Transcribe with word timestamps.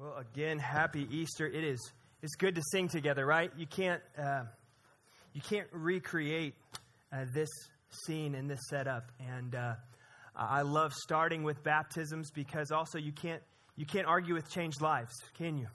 Well, 0.00 0.14
again, 0.16 0.60
happy 0.60 1.08
Easter. 1.10 1.48
It 1.48 1.64
is. 1.64 1.92
It's 2.22 2.36
good 2.36 2.54
to 2.54 2.62
sing 2.70 2.86
together, 2.86 3.26
right? 3.26 3.50
You 3.56 3.66
can't. 3.66 4.00
Uh, 4.16 4.44
you 5.32 5.40
can't 5.40 5.66
recreate 5.72 6.54
uh, 7.12 7.24
this 7.34 7.48
scene 7.90 8.36
and 8.36 8.48
this 8.48 8.60
setup. 8.70 9.10
And 9.18 9.56
uh, 9.56 9.74
I 10.36 10.62
love 10.62 10.92
starting 10.92 11.42
with 11.42 11.64
baptisms 11.64 12.30
because 12.30 12.70
also 12.70 12.96
you 12.96 13.10
can't. 13.10 13.42
You 13.74 13.86
can't 13.86 14.06
argue 14.06 14.34
with 14.34 14.48
changed 14.48 14.80
lives, 14.80 15.12
can 15.36 15.58
you? 15.58 15.66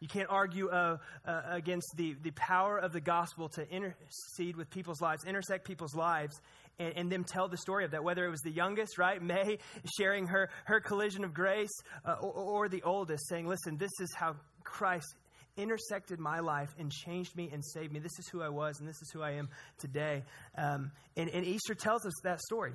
You 0.00 0.08
can't 0.08 0.28
argue 0.28 0.68
uh, 0.68 0.98
uh, 1.26 1.42
against 1.48 1.94
the, 1.96 2.16
the 2.22 2.30
power 2.32 2.76
of 2.76 2.92
the 2.92 3.00
gospel 3.00 3.48
to 3.50 3.68
intercede 3.70 4.56
with 4.56 4.68
people's 4.70 5.00
lives, 5.00 5.24
intersect 5.24 5.66
people's 5.66 5.94
lives, 5.94 6.38
and, 6.78 6.92
and 6.96 7.12
them 7.12 7.24
tell 7.24 7.48
the 7.48 7.56
story 7.56 7.84
of 7.84 7.92
that, 7.92 8.04
whether 8.04 8.26
it 8.26 8.30
was 8.30 8.42
the 8.42 8.50
youngest, 8.50 8.98
right, 8.98 9.22
May, 9.22 9.58
sharing 9.98 10.26
her, 10.26 10.50
her 10.64 10.80
collision 10.80 11.24
of 11.24 11.32
grace, 11.32 11.72
uh, 12.04 12.16
or, 12.20 12.32
or 12.32 12.68
the 12.68 12.82
oldest, 12.82 13.26
saying, 13.28 13.46
Listen, 13.46 13.78
this 13.78 13.92
is 14.00 14.12
how 14.14 14.36
Christ 14.64 15.14
intersected 15.56 16.18
my 16.18 16.40
life 16.40 16.74
and 16.78 16.92
changed 16.92 17.34
me 17.34 17.48
and 17.50 17.64
saved 17.64 17.90
me. 17.90 17.98
This 17.98 18.18
is 18.18 18.28
who 18.28 18.42
I 18.42 18.50
was, 18.50 18.78
and 18.80 18.88
this 18.88 19.00
is 19.00 19.10
who 19.12 19.22
I 19.22 19.32
am 19.32 19.48
today. 19.78 20.24
Um, 20.58 20.92
and, 21.16 21.30
and 21.30 21.46
Easter 21.46 21.74
tells 21.74 22.04
us 22.04 22.12
that 22.24 22.40
story. 22.40 22.74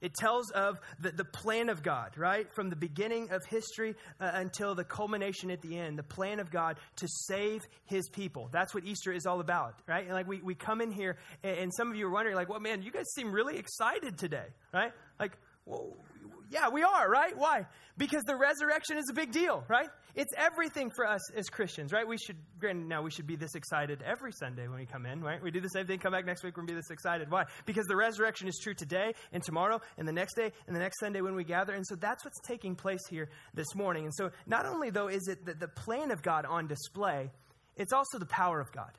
It 0.00 0.14
tells 0.14 0.50
of 0.50 0.80
the, 0.98 1.10
the 1.10 1.24
plan 1.24 1.68
of 1.68 1.82
God, 1.82 2.16
right? 2.16 2.46
From 2.54 2.70
the 2.70 2.76
beginning 2.76 3.30
of 3.30 3.44
history 3.44 3.94
uh, 4.20 4.30
until 4.34 4.74
the 4.74 4.84
culmination 4.84 5.50
at 5.50 5.60
the 5.60 5.78
end, 5.78 5.98
the 5.98 6.02
plan 6.02 6.40
of 6.40 6.50
God 6.50 6.78
to 6.96 7.08
save 7.08 7.60
his 7.84 8.08
people. 8.08 8.48
That's 8.52 8.74
what 8.74 8.84
Easter 8.84 9.12
is 9.12 9.26
all 9.26 9.40
about, 9.40 9.74
right? 9.86 10.04
And 10.04 10.14
like 10.14 10.26
we, 10.26 10.40
we 10.40 10.54
come 10.54 10.80
in 10.80 10.90
here, 10.90 11.16
and, 11.42 11.58
and 11.58 11.74
some 11.74 11.90
of 11.90 11.96
you 11.96 12.06
are 12.06 12.10
wondering, 12.10 12.36
like, 12.36 12.48
well, 12.48 12.60
man, 12.60 12.82
you 12.82 12.90
guys 12.90 13.06
seem 13.14 13.32
really 13.32 13.58
excited 13.58 14.18
today, 14.18 14.46
right? 14.72 14.92
Like, 15.18 15.32
well, 15.66 15.96
yeah, 16.50 16.68
we 16.68 16.82
are, 16.82 17.08
right? 17.08 17.32
Why? 17.36 17.66
Because 17.96 18.24
the 18.24 18.34
resurrection 18.34 18.98
is 18.98 19.08
a 19.08 19.14
big 19.14 19.30
deal, 19.30 19.64
right? 19.68 19.88
It's 20.16 20.32
everything 20.36 20.90
for 20.90 21.06
us 21.06 21.20
as 21.32 21.48
Christians, 21.48 21.92
right? 21.92 22.06
We 22.06 22.18
should, 22.18 22.36
granted, 22.58 22.88
now 22.88 23.02
we 23.02 23.10
should 23.12 23.26
be 23.26 23.36
this 23.36 23.54
excited 23.54 24.02
every 24.02 24.32
Sunday 24.32 24.66
when 24.66 24.78
we 24.78 24.86
come 24.86 25.06
in, 25.06 25.22
right? 25.22 25.40
We 25.40 25.52
do 25.52 25.60
the 25.60 25.68
same 25.68 25.86
thing, 25.86 26.00
come 26.00 26.12
back 26.12 26.26
next 26.26 26.42
week, 26.42 26.56
we're 26.56 26.62
going 26.62 26.68
to 26.68 26.74
be 26.74 26.78
this 26.78 26.90
excited. 26.90 27.30
Why? 27.30 27.44
Because 27.66 27.86
the 27.86 27.94
resurrection 27.94 28.48
is 28.48 28.58
true 28.60 28.74
today 28.74 29.14
and 29.32 29.42
tomorrow 29.44 29.80
and 29.96 30.08
the 30.08 30.12
next 30.12 30.34
day 30.34 30.50
and 30.66 30.74
the 30.74 30.80
next 30.80 30.98
Sunday 30.98 31.20
when 31.20 31.36
we 31.36 31.44
gather. 31.44 31.72
And 31.72 31.86
so 31.86 31.94
that's 31.94 32.24
what's 32.24 32.40
taking 32.40 32.74
place 32.74 33.06
here 33.08 33.28
this 33.54 33.74
morning. 33.76 34.04
And 34.04 34.14
so 34.14 34.30
not 34.46 34.66
only, 34.66 34.90
though, 34.90 35.08
is 35.08 35.28
it 35.28 35.46
the, 35.46 35.54
the 35.54 35.68
plan 35.68 36.10
of 36.10 36.22
God 36.22 36.46
on 36.46 36.66
display, 36.66 37.30
it's 37.76 37.92
also 37.92 38.18
the 38.18 38.26
power 38.26 38.60
of 38.60 38.72
God. 38.72 38.90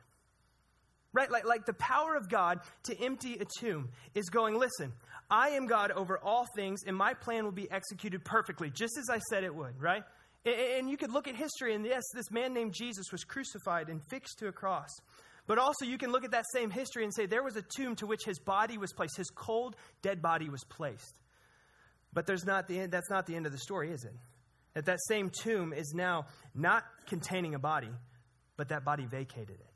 Right? 1.14 1.30
Like, 1.30 1.46
like 1.46 1.66
the 1.66 1.74
power 1.74 2.16
of 2.16 2.30
God 2.30 2.60
to 2.84 2.98
empty 3.04 3.34
a 3.34 3.46
tomb 3.60 3.90
is 4.16 4.30
going, 4.30 4.58
listen, 4.58 4.94
I 5.30 5.50
am 5.50 5.68
God 5.68 5.92
over 5.92 6.18
all 6.18 6.46
things, 6.56 6.82
and 6.86 6.96
my 6.96 7.14
plan 7.14 7.44
will 7.44 7.52
be 7.52 7.70
executed 7.70 8.24
perfectly, 8.24 8.70
just 8.70 8.98
as 8.98 9.10
I 9.10 9.20
said 9.30 9.44
it 9.44 9.54
would, 9.54 9.82
right? 9.82 10.04
And 10.46 10.90
you 10.90 10.98
could 10.98 11.12
look 11.12 11.28
at 11.28 11.36
history, 11.36 11.76
and 11.76 11.86
yes, 11.86 12.02
this 12.16 12.32
man 12.32 12.54
named 12.54 12.74
Jesus 12.74 13.12
was 13.12 13.24
crucified 13.24 13.90
and 13.90 14.02
fixed 14.10 14.40
to 14.40 14.48
a 14.48 14.52
cross. 14.52 14.90
But 15.48 15.58
also, 15.58 15.86
you 15.86 15.98
can 15.98 16.12
look 16.12 16.24
at 16.24 16.32
that 16.32 16.46
same 16.54 16.70
history 16.70 17.04
and 17.04 17.14
say 17.14 17.26
there 17.26 17.44
was 17.44 17.56
a 17.56 17.64
tomb 17.76 17.96
to 17.98 18.08
which 18.08 18.22
his 18.26 18.40
body 18.40 18.78
was 18.78 18.94
placed, 18.94 19.18
his 19.18 19.30
cold, 19.30 19.76
dead 20.02 20.22
body 20.22 20.50
was 20.50 20.64
placed. 20.64 21.14
But 22.14 22.26
there's 22.26 22.46
not 22.46 22.68
the 22.68 22.80
end, 22.80 22.92
that's 22.92 23.10
not 23.10 23.26
the 23.26 23.36
end 23.36 23.46
of 23.46 23.52
the 23.52 23.58
story, 23.58 23.92
is 23.92 24.04
it? 24.04 24.14
That 24.74 24.86
that 24.86 25.00
same 25.08 25.30
tomb 25.30 25.74
is 25.74 25.94
now 25.94 26.26
not 26.56 26.84
containing 27.08 27.56
a 27.56 27.60
body, 27.60 27.92
but 28.58 28.70
that 28.70 28.86
body 28.86 29.06
vacated 29.06 29.60
it. 29.60 29.71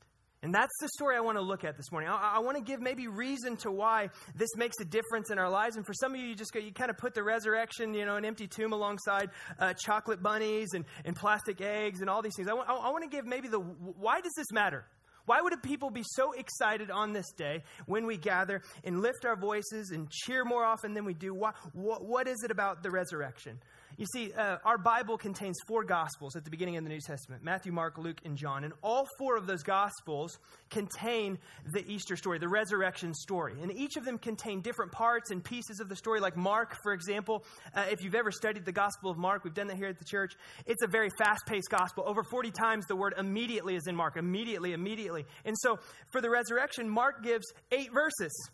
And 0.46 0.54
that's 0.54 0.78
the 0.80 0.88
story 0.90 1.16
I 1.16 1.20
want 1.22 1.38
to 1.38 1.42
look 1.42 1.64
at 1.64 1.76
this 1.76 1.90
morning. 1.90 2.08
I, 2.08 2.34
I, 2.36 2.38
want 2.38 2.56
to 2.56 2.62
give 2.62 2.80
maybe 2.80 3.08
reason 3.08 3.56
to 3.56 3.72
why 3.72 4.10
this 4.36 4.54
makes 4.54 4.76
a 4.80 4.84
difference 4.84 5.32
in 5.32 5.40
our 5.40 5.50
lives. 5.50 5.74
And 5.74 5.84
for 5.84 5.92
some 5.92 6.14
of 6.14 6.20
you, 6.20 6.28
you 6.28 6.36
just 6.36 6.52
go, 6.52 6.60
you 6.60 6.70
kind 6.70 6.88
of 6.88 6.96
put 6.98 7.14
the 7.14 7.24
resurrection, 7.24 7.94
you 7.94 8.06
know, 8.06 8.14
an 8.14 8.24
empty 8.24 8.46
tomb 8.46 8.72
alongside 8.72 9.30
uh, 9.58 9.72
chocolate 9.72 10.22
bunnies 10.22 10.68
and, 10.74 10.84
and 11.04 11.16
plastic 11.16 11.60
eggs 11.60 12.00
and 12.00 12.08
all 12.08 12.22
these 12.22 12.36
things. 12.36 12.46
I 12.48 12.54
want, 12.54 13.02
to 13.02 13.10
give 13.10 13.26
maybe 13.26 13.48
the 13.48 13.58
why 13.58 14.20
does 14.20 14.34
this 14.36 14.52
matter? 14.52 14.84
Why 15.24 15.40
would 15.42 15.60
people 15.64 15.90
be 15.90 16.04
so 16.04 16.30
excited 16.30 16.92
on 16.92 17.12
this 17.12 17.32
day 17.32 17.64
when 17.86 18.06
we 18.06 18.16
gather 18.16 18.62
and 18.84 19.02
lift 19.02 19.24
our 19.24 19.34
voices 19.34 19.90
and 19.90 20.08
cheer 20.08 20.44
more 20.44 20.64
often 20.64 20.94
than 20.94 21.04
we 21.04 21.14
do? 21.14 21.34
Why, 21.34 21.54
what, 21.72 22.04
what 22.04 22.28
is 22.28 22.44
it 22.44 22.52
about 22.52 22.84
the 22.84 22.92
resurrection? 22.92 23.58
You 23.98 24.04
see, 24.12 24.30
uh, 24.32 24.58
our 24.62 24.76
Bible 24.76 25.16
contains 25.16 25.56
four 25.66 25.82
Gospels 25.82 26.36
at 26.36 26.44
the 26.44 26.50
beginning 26.50 26.76
of 26.76 26.84
the 26.84 26.90
New 26.90 27.00
Testament 27.00 27.42
Matthew, 27.42 27.72
Mark, 27.72 27.96
Luke, 27.96 28.20
and 28.26 28.36
John. 28.36 28.64
And 28.64 28.74
all 28.82 29.06
four 29.18 29.38
of 29.38 29.46
those 29.46 29.62
Gospels 29.62 30.38
contain 30.68 31.38
the 31.72 31.82
Easter 31.90 32.14
story, 32.14 32.38
the 32.38 32.48
resurrection 32.48 33.14
story. 33.14 33.54
And 33.62 33.72
each 33.72 33.96
of 33.96 34.04
them 34.04 34.18
contain 34.18 34.60
different 34.60 34.92
parts 34.92 35.30
and 35.30 35.42
pieces 35.42 35.80
of 35.80 35.88
the 35.88 35.96
story. 35.96 36.20
Like 36.20 36.36
Mark, 36.36 36.76
for 36.82 36.92
example, 36.92 37.42
uh, 37.74 37.86
if 37.90 38.02
you've 38.02 38.14
ever 38.14 38.30
studied 38.30 38.66
the 38.66 38.72
Gospel 38.72 39.10
of 39.10 39.16
Mark, 39.16 39.44
we've 39.44 39.54
done 39.54 39.68
that 39.68 39.78
here 39.78 39.88
at 39.88 39.98
the 39.98 40.04
church. 40.04 40.34
It's 40.66 40.82
a 40.82 40.88
very 40.88 41.08
fast 41.18 41.46
paced 41.46 41.70
Gospel. 41.70 42.04
Over 42.06 42.22
40 42.22 42.50
times 42.50 42.84
the 42.86 42.96
word 42.96 43.14
immediately 43.16 43.76
is 43.76 43.86
in 43.86 43.96
Mark. 43.96 44.18
Immediately, 44.18 44.74
immediately. 44.74 45.24
And 45.46 45.56
so 45.58 45.78
for 46.12 46.20
the 46.20 46.28
resurrection, 46.28 46.86
Mark 46.86 47.22
gives 47.22 47.46
eight 47.72 47.90
verses, 47.94 48.50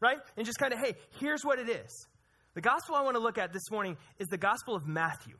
right? 0.00 0.18
And 0.38 0.46
just 0.46 0.58
kind 0.58 0.72
of, 0.72 0.78
hey, 0.78 0.94
here's 1.20 1.44
what 1.44 1.58
it 1.58 1.68
is. 1.68 2.06
The 2.56 2.62
gospel 2.62 2.94
I 2.94 3.02
want 3.02 3.16
to 3.16 3.22
look 3.22 3.36
at 3.36 3.52
this 3.52 3.70
morning 3.70 3.98
is 4.18 4.28
the 4.28 4.38
gospel 4.38 4.74
of 4.74 4.86
Matthew. 4.86 5.34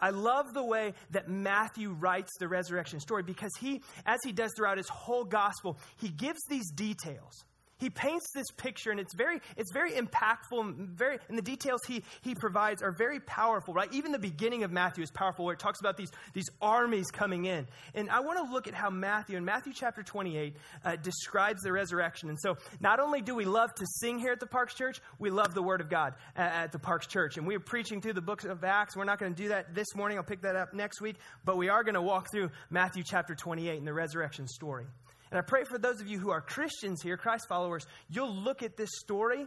I 0.00 0.10
love 0.10 0.52
the 0.54 0.64
way 0.64 0.92
that 1.12 1.28
Matthew 1.28 1.92
writes 1.92 2.32
the 2.40 2.48
resurrection 2.48 2.98
story 2.98 3.22
because 3.22 3.52
he, 3.60 3.80
as 4.04 4.18
he 4.24 4.32
does 4.32 4.50
throughout 4.56 4.76
his 4.76 4.88
whole 4.88 5.24
gospel, 5.24 5.78
he 5.98 6.08
gives 6.08 6.40
these 6.50 6.68
details 6.72 7.44
he 7.78 7.90
paints 7.90 8.30
this 8.34 8.50
picture 8.50 8.90
and 8.90 9.00
it's 9.00 9.14
very 9.14 9.40
it's 9.56 9.72
very 9.72 9.92
impactful 9.92 10.74
very 10.94 11.18
and 11.28 11.38
the 11.38 11.42
details 11.42 11.80
he 11.86 12.02
he 12.22 12.34
provides 12.34 12.82
are 12.82 12.92
very 12.92 13.20
powerful 13.20 13.74
right? 13.74 13.92
Even 13.92 14.12
the 14.12 14.18
beginning 14.18 14.64
of 14.64 14.70
matthew 14.70 15.02
is 15.02 15.10
powerful 15.10 15.44
where 15.44 15.54
it 15.54 15.60
talks 15.60 15.80
about 15.80 15.96
these 15.96 16.10
these 16.34 16.48
armies 16.60 17.10
coming 17.10 17.44
in. 17.46 17.66
And 17.94 18.10
i 18.10 18.20
want 18.20 18.38
to 18.44 18.52
look 18.52 18.66
at 18.68 18.74
how 18.74 18.90
matthew 18.90 19.36
in 19.36 19.44
matthew 19.44 19.72
chapter 19.72 20.02
28 20.02 20.56
uh, 20.84 20.96
describes 20.96 21.62
the 21.62 21.72
resurrection. 21.72 22.28
And 22.28 22.38
so 22.40 22.56
not 22.80 23.00
only 23.00 23.22
do 23.22 23.34
we 23.34 23.44
love 23.44 23.74
to 23.74 23.86
sing 24.00 24.18
here 24.18 24.32
at 24.32 24.40
the 24.40 24.46
parks 24.46 24.74
church 24.74 25.00
we 25.18 25.30
love 25.30 25.54
the 25.54 25.62
word 25.62 25.80
of 25.80 25.88
god 25.88 26.14
at, 26.36 26.52
at 26.52 26.72
the 26.72 26.78
parks 26.78 27.06
church. 27.06 27.36
And 27.36 27.46
we're 27.46 27.60
preaching 27.60 28.00
through 28.00 28.14
the 28.14 28.22
books 28.22 28.44
of 28.44 28.62
acts. 28.64 28.96
We're 28.96 29.04
not 29.04 29.18
going 29.18 29.34
to 29.34 29.42
do 29.42 29.48
that 29.48 29.74
this 29.74 29.94
morning. 29.94 30.18
I'll 30.18 30.24
pick 30.24 30.42
that 30.42 30.56
up 30.56 30.74
next 30.74 31.00
week. 31.00 31.16
But 31.44 31.56
we 31.56 31.68
are 31.68 31.82
going 31.82 31.94
to 31.94 32.02
walk 32.02 32.30
through 32.30 32.50
matthew 32.70 33.02
chapter 33.04 33.34
28 33.34 33.78
and 33.78 33.86
the 33.86 33.92
resurrection 33.92 34.46
story 34.46 34.86
and 35.30 35.38
I 35.38 35.42
pray 35.42 35.64
for 35.64 35.78
those 35.78 36.00
of 36.00 36.08
you 36.08 36.18
who 36.18 36.30
are 36.30 36.40
Christians 36.40 37.02
here, 37.02 37.16
Christ 37.16 37.46
followers, 37.48 37.86
you'll 38.08 38.34
look 38.34 38.62
at 38.62 38.76
this 38.76 38.90
story 39.00 39.46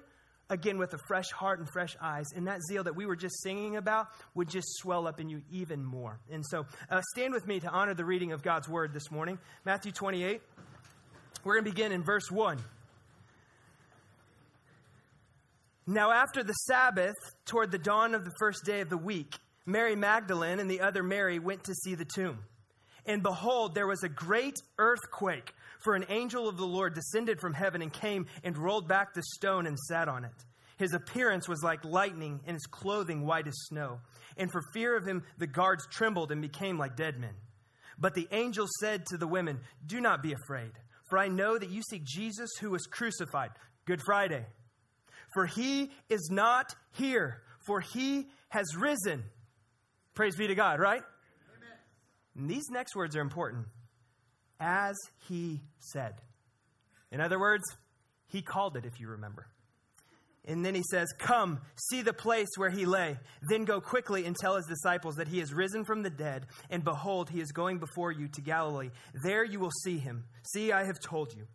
again 0.49 0.77
with 0.77 0.93
a 0.93 0.97
fresh 1.07 1.31
heart 1.31 1.59
and 1.59 1.67
fresh 1.71 1.95
eyes. 2.01 2.25
And 2.35 2.47
that 2.47 2.59
zeal 2.69 2.83
that 2.83 2.95
we 2.95 3.05
were 3.05 3.15
just 3.15 3.41
singing 3.41 3.77
about 3.77 4.07
would 4.35 4.49
just 4.49 4.67
swell 4.77 5.07
up 5.07 5.19
in 5.19 5.29
you 5.29 5.41
even 5.51 5.83
more. 5.83 6.19
And 6.29 6.45
so 6.45 6.65
uh, 6.89 7.01
stand 7.15 7.33
with 7.33 7.47
me 7.47 7.59
to 7.61 7.69
honor 7.69 7.93
the 7.93 8.05
reading 8.05 8.31
of 8.31 8.43
God's 8.43 8.69
word 8.69 8.93
this 8.93 9.09
morning. 9.09 9.39
Matthew 9.65 9.91
28. 9.91 10.41
We're 11.43 11.53
going 11.53 11.65
to 11.65 11.71
begin 11.71 11.91
in 11.91 12.03
verse 12.03 12.29
1. 12.29 12.59
Now, 15.87 16.11
after 16.11 16.43
the 16.43 16.53
Sabbath, 16.53 17.15
toward 17.45 17.71
the 17.71 17.79
dawn 17.79 18.13
of 18.13 18.23
the 18.23 18.31
first 18.37 18.63
day 18.63 18.81
of 18.81 18.89
the 18.89 18.97
week, 18.97 19.35
Mary 19.65 19.95
Magdalene 19.95 20.59
and 20.59 20.69
the 20.69 20.81
other 20.81 21.01
Mary 21.01 21.39
went 21.39 21.63
to 21.63 21.73
see 21.73 21.95
the 21.95 22.05
tomb. 22.05 22.39
And 23.05 23.23
behold, 23.23 23.73
there 23.73 23.87
was 23.87 24.03
a 24.03 24.09
great 24.09 24.55
earthquake 24.77 25.53
for 25.83 25.95
an 25.95 26.05
angel 26.09 26.47
of 26.47 26.57
the 26.57 26.65
Lord 26.65 26.93
descended 26.93 27.39
from 27.39 27.53
heaven 27.53 27.81
and 27.81 27.91
came 27.91 28.27
and 28.43 28.57
rolled 28.57 28.87
back 28.87 29.13
the 29.13 29.23
stone 29.35 29.65
and 29.65 29.77
sat 29.77 30.07
on 30.07 30.25
it. 30.25 30.45
His 30.77 30.93
appearance 30.93 31.47
was 31.47 31.61
like 31.61 31.85
lightning, 31.85 32.39
and 32.45 32.55
his 32.55 32.65
clothing 32.65 33.25
white 33.25 33.47
as 33.47 33.53
snow. 33.67 33.99
And 34.35 34.51
for 34.51 34.63
fear 34.73 34.97
of 34.97 35.05
him, 35.05 35.23
the 35.37 35.45
guards 35.45 35.85
trembled 35.87 36.31
and 36.31 36.41
became 36.41 36.79
like 36.79 36.95
dead 36.95 37.19
men. 37.19 37.35
But 37.99 38.15
the 38.15 38.27
angel 38.31 38.67
said 38.79 39.05
to 39.07 39.17
the 39.17 39.27
women, 39.27 39.59
Do 39.85 40.01
not 40.01 40.23
be 40.23 40.33
afraid, 40.33 40.71
for 41.07 41.19
I 41.19 41.27
know 41.27 41.57
that 41.57 41.69
you 41.69 41.83
seek 41.83 42.03
Jesus 42.03 42.49
who 42.59 42.71
was 42.71 42.87
crucified. 42.87 43.51
Good 43.85 44.01
Friday. 44.03 44.45
For 45.35 45.45
he 45.45 45.91
is 46.09 46.29
not 46.31 46.73
here, 46.93 47.43
for 47.65 47.79
he 47.79 48.27
has 48.49 48.75
risen. 48.75 49.23
Praise 50.15 50.35
be 50.35 50.47
to 50.47 50.55
God, 50.55 50.79
right? 50.79 51.03
Amen. 51.57 51.77
And 52.35 52.49
these 52.49 52.69
next 52.71 52.95
words 52.95 53.15
are 53.15 53.21
important 53.21 53.67
as 54.61 54.95
he 55.27 55.59
said. 55.79 56.13
In 57.11 57.19
other 57.19 57.39
words, 57.39 57.63
he 58.27 58.41
called 58.41 58.77
it, 58.77 58.85
if 58.85 58.99
you 58.99 59.09
remember. 59.09 59.47
And 60.45 60.65
then 60.65 60.73
he 60.73 60.83
says, 60.89 61.13
Come, 61.19 61.59
see 61.89 62.01
the 62.01 62.13
place 62.13 62.47
where 62.55 62.69
he 62.69 62.85
lay. 62.85 63.17
Then 63.49 63.65
go 63.65 63.81
quickly 63.81 64.25
and 64.25 64.35
tell 64.35 64.55
his 64.55 64.65
disciples 64.65 65.15
that 65.15 65.27
he 65.27 65.39
is 65.39 65.53
risen 65.53 65.83
from 65.83 66.03
the 66.03 66.09
dead, 66.09 66.47
and 66.69 66.83
behold, 66.83 67.29
he 67.29 67.41
is 67.41 67.51
going 67.51 67.79
before 67.79 68.11
you 68.11 68.27
to 68.29 68.41
Galilee. 68.41 68.89
There 69.23 69.43
you 69.43 69.59
will 69.59 69.71
see 69.83 69.97
him. 69.97 70.23
See, 70.53 70.71
I 70.71 70.85
have 70.85 70.99
told 70.99 71.33
you. 71.35 71.47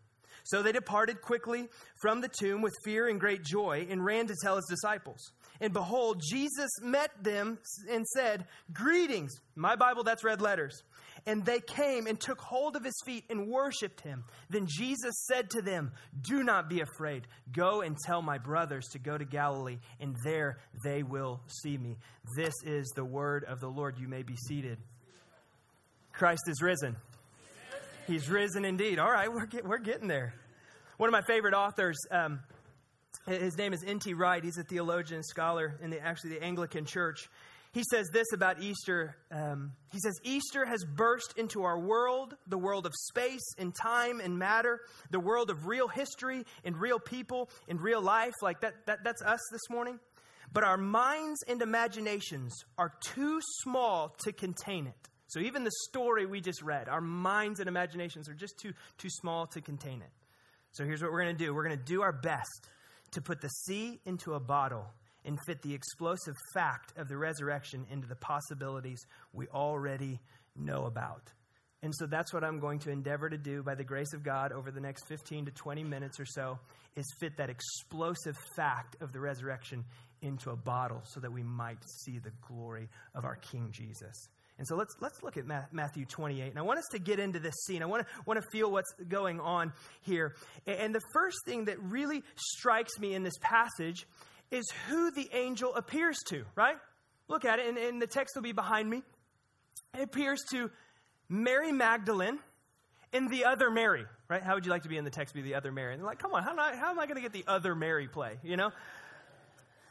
So 0.44 0.62
they 0.62 0.70
departed 0.70 1.22
quickly 1.22 1.66
from 2.00 2.20
the 2.20 2.28
tomb 2.28 2.62
with 2.62 2.72
fear 2.84 3.08
and 3.08 3.18
great 3.18 3.42
joy 3.42 3.88
and 3.90 4.04
ran 4.04 4.28
to 4.28 4.34
tell 4.40 4.54
his 4.54 4.66
disciples. 4.68 5.32
And 5.60 5.72
behold, 5.72 6.22
Jesus 6.24 6.70
met 6.80 7.10
them 7.20 7.58
and 7.90 8.06
said, 8.06 8.46
Greetings. 8.72 9.32
My 9.56 9.74
Bible, 9.74 10.04
that's 10.04 10.22
red 10.22 10.40
letters. 10.40 10.84
And 11.26 11.44
they 11.44 11.58
came 11.58 12.06
and 12.06 12.20
took 12.20 12.40
hold 12.40 12.76
of 12.76 12.84
his 12.84 12.94
feet 13.04 13.24
and 13.28 13.48
worshiped 13.48 14.00
him. 14.00 14.24
Then 14.48 14.66
Jesus 14.68 15.26
said 15.26 15.50
to 15.50 15.62
them, 15.62 15.90
Do 16.22 16.44
not 16.44 16.68
be 16.68 16.80
afraid. 16.80 17.26
Go 17.52 17.80
and 17.80 17.96
tell 18.06 18.22
my 18.22 18.38
brothers 18.38 18.86
to 18.92 19.00
go 19.00 19.18
to 19.18 19.24
Galilee, 19.24 19.78
and 20.00 20.14
there 20.24 20.58
they 20.84 21.02
will 21.02 21.40
see 21.62 21.76
me. 21.76 21.96
This 22.36 22.54
is 22.64 22.92
the 22.94 23.04
word 23.04 23.44
of 23.44 23.60
the 23.60 23.68
Lord. 23.68 23.98
You 23.98 24.06
may 24.06 24.22
be 24.22 24.36
seated. 24.36 24.78
Christ 26.12 26.42
is 26.48 26.62
risen. 26.62 26.96
He's 28.06 28.30
risen 28.30 28.64
indeed. 28.64 28.98
All 28.98 29.10
right, 29.10 29.30
we're, 29.30 29.46
get, 29.46 29.66
we're 29.66 29.78
getting 29.78 30.06
there. 30.06 30.32
One 30.96 31.08
of 31.08 31.12
my 31.12 31.22
favorite 31.22 31.54
authors, 31.54 31.98
um, 32.10 32.40
his 33.26 33.58
name 33.58 33.72
is 33.72 33.84
N.T. 33.84 34.14
Wright. 34.14 34.42
He's 34.42 34.56
a 34.56 34.62
theologian, 34.62 35.22
scholar 35.24 35.78
in 35.82 35.90
the, 35.90 36.00
actually 36.00 36.30
the 36.30 36.42
Anglican 36.42 36.86
Church. 36.86 37.28
He 37.76 37.84
says 37.90 38.08
this 38.10 38.28
about 38.32 38.62
Easter. 38.62 39.18
Um, 39.30 39.72
he 39.92 39.98
says, 39.98 40.14
Easter 40.24 40.64
has 40.64 40.82
burst 40.82 41.34
into 41.36 41.64
our 41.64 41.78
world, 41.78 42.34
the 42.46 42.56
world 42.56 42.86
of 42.86 42.92
space 43.08 43.44
and 43.58 43.74
time 43.74 44.18
and 44.18 44.38
matter, 44.38 44.80
the 45.10 45.20
world 45.20 45.50
of 45.50 45.66
real 45.66 45.86
history 45.86 46.46
and 46.64 46.74
real 46.74 46.98
people 46.98 47.50
and 47.68 47.78
real 47.78 48.00
life. 48.00 48.32
Like 48.40 48.62
that, 48.62 48.86
that 48.86 49.00
that's 49.04 49.20
us 49.20 49.40
this 49.52 49.60
morning. 49.68 50.00
But 50.54 50.64
our 50.64 50.78
minds 50.78 51.40
and 51.46 51.60
imaginations 51.60 52.54
are 52.78 52.94
too 53.04 53.42
small 53.60 54.16
to 54.24 54.32
contain 54.32 54.86
it. 54.86 55.08
So 55.26 55.40
even 55.40 55.62
the 55.62 55.72
story 55.90 56.24
we 56.24 56.40
just 56.40 56.62
read, 56.62 56.88
our 56.88 57.02
minds 57.02 57.60
and 57.60 57.68
imaginations 57.68 58.26
are 58.30 58.34
just 58.34 58.58
too, 58.58 58.72
too 58.96 59.10
small 59.10 59.48
to 59.48 59.60
contain 59.60 60.00
it. 60.00 60.10
So 60.72 60.86
here's 60.86 61.02
what 61.02 61.12
we're 61.12 61.24
going 61.24 61.36
to 61.36 61.44
do 61.44 61.52
we're 61.52 61.66
going 61.66 61.78
to 61.78 61.84
do 61.84 62.00
our 62.00 62.12
best 62.14 62.70
to 63.10 63.20
put 63.20 63.42
the 63.42 63.50
sea 63.50 64.00
into 64.06 64.32
a 64.32 64.40
bottle 64.40 64.86
and 65.26 65.38
fit 65.46 65.60
the 65.60 65.74
explosive 65.74 66.34
fact 66.54 66.96
of 66.96 67.08
the 67.08 67.16
resurrection 67.16 67.84
into 67.90 68.06
the 68.06 68.16
possibilities 68.16 69.04
we 69.32 69.46
already 69.48 70.20
know 70.56 70.86
about. 70.86 71.32
And 71.82 71.94
so 71.94 72.06
that's 72.06 72.32
what 72.32 72.42
I'm 72.42 72.58
going 72.58 72.78
to 72.80 72.90
endeavor 72.90 73.28
to 73.28 73.36
do 73.36 73.62
by 73.62 73.74
the 73.74 73.84
grace 73.84 74.12
of 74.14 74.22
God 74.22 74.50
over 74.50 74.70
the 74.70 74.80
next 74.80 75.06
15 75.08 75.46
to 75.46 75.52
20 75.52 75.84
minutes 75.84 76.18
or 76.18 76.24
so 76.24 76.58
is 76.96 77.04
fit 77.20 77.36
that 77.36 77.50
explosive 77.50 78.36
fact 78.56 78.96
of 79.02 79.12
the 79.12 79.20
resurrection 79.20 79.84
into 80.22 80.50
a 80.50 80.56
bottle 80.56 81.02
so 81.04 81.20
that 81.20 81.32
we 81.32 81.42
might 81.42 81.78
see 82.02 82.18
the 82.18 82.32
glory 82.48 82.88
of 83.14 83.24
our 83.24 83.36
King 83.36 83.68
Jesus. 83.70 84.28
And 84.58 84.66
so 84.66 84.74
let's, 84.74 84.94
let's 85.00 85.22
look 85.22 85.36
at 85.36 85.44
Matthew 85.46 86.06
28. 86.06 86.48
And 86.48 86.58
I 86.58 86.62
want 86.62 86.78
us 86.78 86.86
to 86.92 86.98
get 86.98 87.18
into 87.18 87.38
this 87.38 87.54
scene. 87.66 87.82
I 87.82 87.86
want 87.86 88.06
to, 88.06 88.12
want 88.24 88.40
to 88.40 88.46
feel 88.50 88.70
what's 88.70 88.92
going 89.06 89.38
on 89.38 89.72
here. 90.00 90.34
And 90.66 90.94
the 90.94 91.02
first 91.12 91.36
thing 91.44 91.66
that 91.66 91.80
really 91.82 92.22
strikes 92.36 92.98
me 92.98 93.14
in 93.14 93.22
this 93.22 93.36
passage 93.40 94.06
is 94.50 94.64
who 94.88 95.10
the 95.10 95.28
angel 95.32 95.74
appears 95.74 96.18
to, 96.28 96.44
right? 96.54 96.76
Look 97.28 97.44
at 97.44 97.58
it, 97.58 97.68
and, 97.68 97.78
and 97.78 98.00
the 98.00 98.06
text 98.06 98.36
will 98.36 98.42
be 98.42 98.52
behind 98.52 98.88
me. 98.88 99.02
It 99.98 100.02
appears 100.02 100.42
to 100.50 100.70
Mary 101.28 101.72
Magdalene 101.72 102.38
and 103.12 103.30
the 103.30 103.44
other 103.44 103.70
Mary, 103.70 104.04
right? 104.28 104.42
How 104.42 104.54
would 104.54 104.64
you 104.64 104.70
like 104.70 104.82
to 104.82 104.88
be 104.88 104.96
in 104.96 105.04
the 105.04 105.10
text 105.10 105.34
be 105.34 105.42
the 105.42 105.54
other 105.54 105.72
Mary? 105.72 105.92
And 105.92 106.02
they're 106.02 106.06
like, 106.06 106.18
come 106.18 106.34
on, 106.34 106.42
how 106.42 106.50
am 106.50 106.60
I, 106.60 106.76
how 106.76 106.90
am 106.90 106.98
I 106.98 107.06
going 107.06 107.16
to 107.16 107.22
get 107.22 107.32
the 107.32 107.44
other 107.46 107.74
Mary 107.74 108.08
play, 108.08 108.38
you 108.42 108.56
know? 108.56 108.70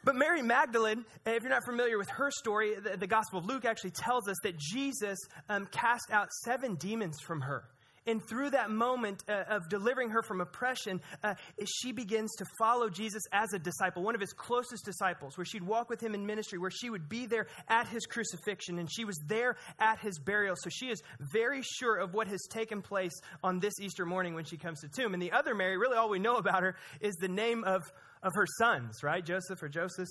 But 0.04 0.14
Mary 0.14 0.40
Magdalene, 0.40 1.04
if 1.26 1.42
you're 1.42 1.50
not 1.50 1.64
familiar 1.64 1.98
with 1.98 2.08
her 2.10 2.30
story, 2.30 2.76
the, 2.76 2.96
the 2.96 3.08
Gospel 3.08 3.40
of 3.40 3.46
Luke 3.46 3.64
actually 3.64 3.90
tells 3.90 4.28
us 4.28 4.36
that 4.44 4.56
Jesus 4.56 5.18
um, 5.48 5.66
cast 5.66 6.12
out 6.12 6.28
seven 6.44 6.76
demons 6.76 7.18
from 7.20 7.40
her. 7.40 7.64
And 8.06 8.26
through 8.28 8.50
that 8.50 8.70
moment 8.70 9.24
uh, 9.28 9.44
of 9.48 9.68
delivering 9.68 10.10
her 10.10 10.22
from 10.22 10.40
oppression, 10.40 11.00
uh, 11.24 11.34
she 11.66 11.92
begins 11.92 12.34
to 12.36 12.44
follow 12.58 12.88
Jesus 12.88 13.22
as 13.32 13.52
a 13.52 13.58
disciple, 13.58 14.02
one 14.02 14.14
of 14.14 14.20
his 14.20 14.32
closest 14.32 14.84
disciples, 14.84 15.36
where 15.36 15.44
she'd 15.44 15.62
walk 15.62 15.90
with 15.90 16.00
him 16.00 16.14
in 16.14 16.24
ministry, 16.24 16.58
where 16.58 16.70
she 16.70 16.90
would 16.90 17.08
be 17.08 17.26
there 17.26 17.46
at 17.68 17.88
his 17.88 18.06
crucifixion, 18.06 18.78
and 18.78 18.90
she 18.90 19.04
was 19.04 19.18
there 19.26 19.56
at 19.80 19.98
his 20.00 20.18
burial. 20.18 20.54
So 20.62 20.70
she 20.70 20.86
is 20.86 21.02
very 21.32 21.62
sure 21.62 21.96
of 21.96 22.14
what 22.14 22.28
has 22.28 22.46
taken 22.48 22.82
place 22.82 23.14
on 23.42 23.58
this 23.58 23.80
Easter 23.80 24.06
morning 24.06 24.34
when 24.34 24.44
she 24.44 24.56
comes 24.56 24.80
to 24.80 24.88
tomb. 24.88 25.14
And 25.14 25.22
the 25.22 25.32
other 25.32 25.54
Mary, 25.54 25.76
really 25.76 25.96
all 25.96 26.08
we 26.08 26.18
know 26.18 26.36
about 26.36 26.62
her 26.62 26.76
is 27.00 27.14
the 27.16 27.28
name 27.28 27.64
of, 27.64 27.82
of 28.22 28.32
her 28.34 28.46
sons, 28.58 29.02
right? 29.02 29.24
Joseph 29.24 29.62
or 29.62 29.68
Joseph. 29.68 30.08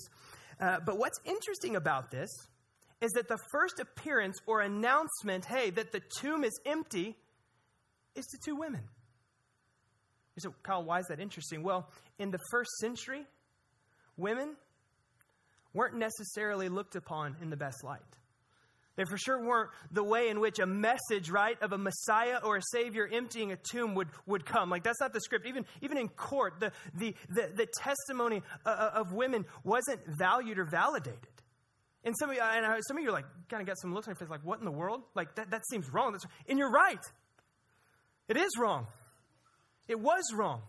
Uh, 0.60 0.78
but 0.84 0.98
what's 0.98 1.18
interesting 1.24 1.76
about 1.76 2.10
this 2.10 2.30
is 3.00 3.12
that 3.12 3.28
the 3.28 3.38
first 3.50 3.78
appearance 3.78 4.38
or 4.46 4.60
announcement, 4.60 5.44
hey, 5.44 5.70
that 5.70 5.92
the 5.92 6.02
tomb 6.20 6.44
is 6.44 6.58
empty, 6.64 7.16
is 8.16 8.26
to 8.26 8.38
two 8.44 8.56
women. 8.56 8.82
You 10.36 10.40
say, 10.40 10.48
Kyle, 10.62 10.84
why 10.84 10.98
is 10.98 11.06
that 11.06 11.20
interesting? 11.20 11.62
Well, 11.62 11.88
in 12.18 12.30
the 12.30 12.38
first 12.50 12.70
century, 12.80 13.24
women 14.16 14.56
weren't 15.72 15.96
necessarily 15.96 16.68
looked 16.68 16.96
upon 16.96 17.36
in 17.40 17.50
the 17.50 17.56
best 17.56 17.84
light. 17.84 18.00
They 18.96 19.04
for 19.04 19.18
sure 19.18 19.44
weren't 19.44 19.70
the 19.90 20.02
way 20.02 20.30
in 20.30 20.40
which 20.40 20.58
a 20.58 20.66
message, 20.66 21.28
right, 21.30 21.60
of 21.62 21.72
a 21.72 21.78
Messiah 21.78 22.38
or 22.42 22.56
a 22.56 22.62
Savior 22.72 23.06
emptying 23.10 23.52
a 23.52 23.56
tomb 23.56 23.94
would, 23.94 24.08
would 24.24 24.46
come. 24.46 24.70
Like, 24.70 24.84
that's 24.84 25.00
not 25.00 25.12
the 25.12 25.20
script. 25.20 25.46
Even, 25.46 25.66
even 25.82 25.98
in 25.98 26.08
court, 26.08 26.60
the, 26.60 26.72
the, 26.94 27.14
the, 27.28 27.50
the 27.54 27.66
testimony 27.78 28.42
uh, 28.64 28.70
uh, 28.70 28.90
of 28.94 29.12
women 29.12 29.44
wasn't 29.64 30.00
valued 30.18 30.58
or 30.58 30.64
validated. 30.64 31.20
And 32.04 32.14
some 32.18 32.30
of 32.30 32.36
you, 32.36 32.42
and 32.42 32.64
some 32.88 32.96
of 32.96 33.02
you 33.02 33.10
are 33.10 33.12
like, 33.12 33.26
kind 33.50 33.60
of 33.60 33.66
got 33.66 33.78
some 33.78 33.92
looks 33.92 34.08
on 34.08 34.12
your 34.12 34.16
face, 34.16 34.30
like, 34.30 34.44
what 34.44 34.60
in 34.60 34.64
the 34.64 34.70
world? 34.70 35.02
Like, 35.14 35.34
that, 35.34 35.50
that 35.50 35.66
seems 35.68 35.92
wrong. 35.92 36.12
That's, 36.12 36.24
and 36.48 36.58
you're 36.58 36.70
right. 36.70 37.04
It 38.28 38.36
is 38.36 38.50
wrong. 38.58 38.86
It 39.88 40.00
was 40.00 40.24
wrong. 40.34 40.62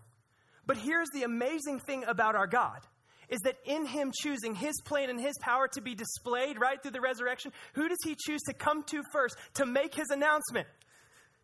But 0.66 0.78
here's 0.78 1.10
the 1.14 1.24
amazing 1.24 1.80
thing 1.80 2.04
about 2.06 2.36
our 2.36 2.48
God 2.48 2.82
is 3.30 3.40
that 3.42 3.56
in 3.66 3.86
him 3.86 4.12
choosing 4.18 4.56
his 4.56 4.80
plan 4.86 5.10
and 5.10 5.20
his 5.20 5.34
power 5.42 5.68
to 5.68 5.82
be 5.82 5.96
displayed 5.96 6.60
right 6.60 6.82
through 6.82 6.92
the 6.92 7.02
resurrection, 7.02 7.52
who 7.74 7.90
does 7.90 7.98
he 8.06 8.16
choose 8.16 8.42
to 8.44 8.54
come 8.54 8.84
to 8.84 9.04
first 9.12 9.36
to 9.56 9.66
make 9.66 9.94
his 9.94 10.10
announcement? 10.10 10.68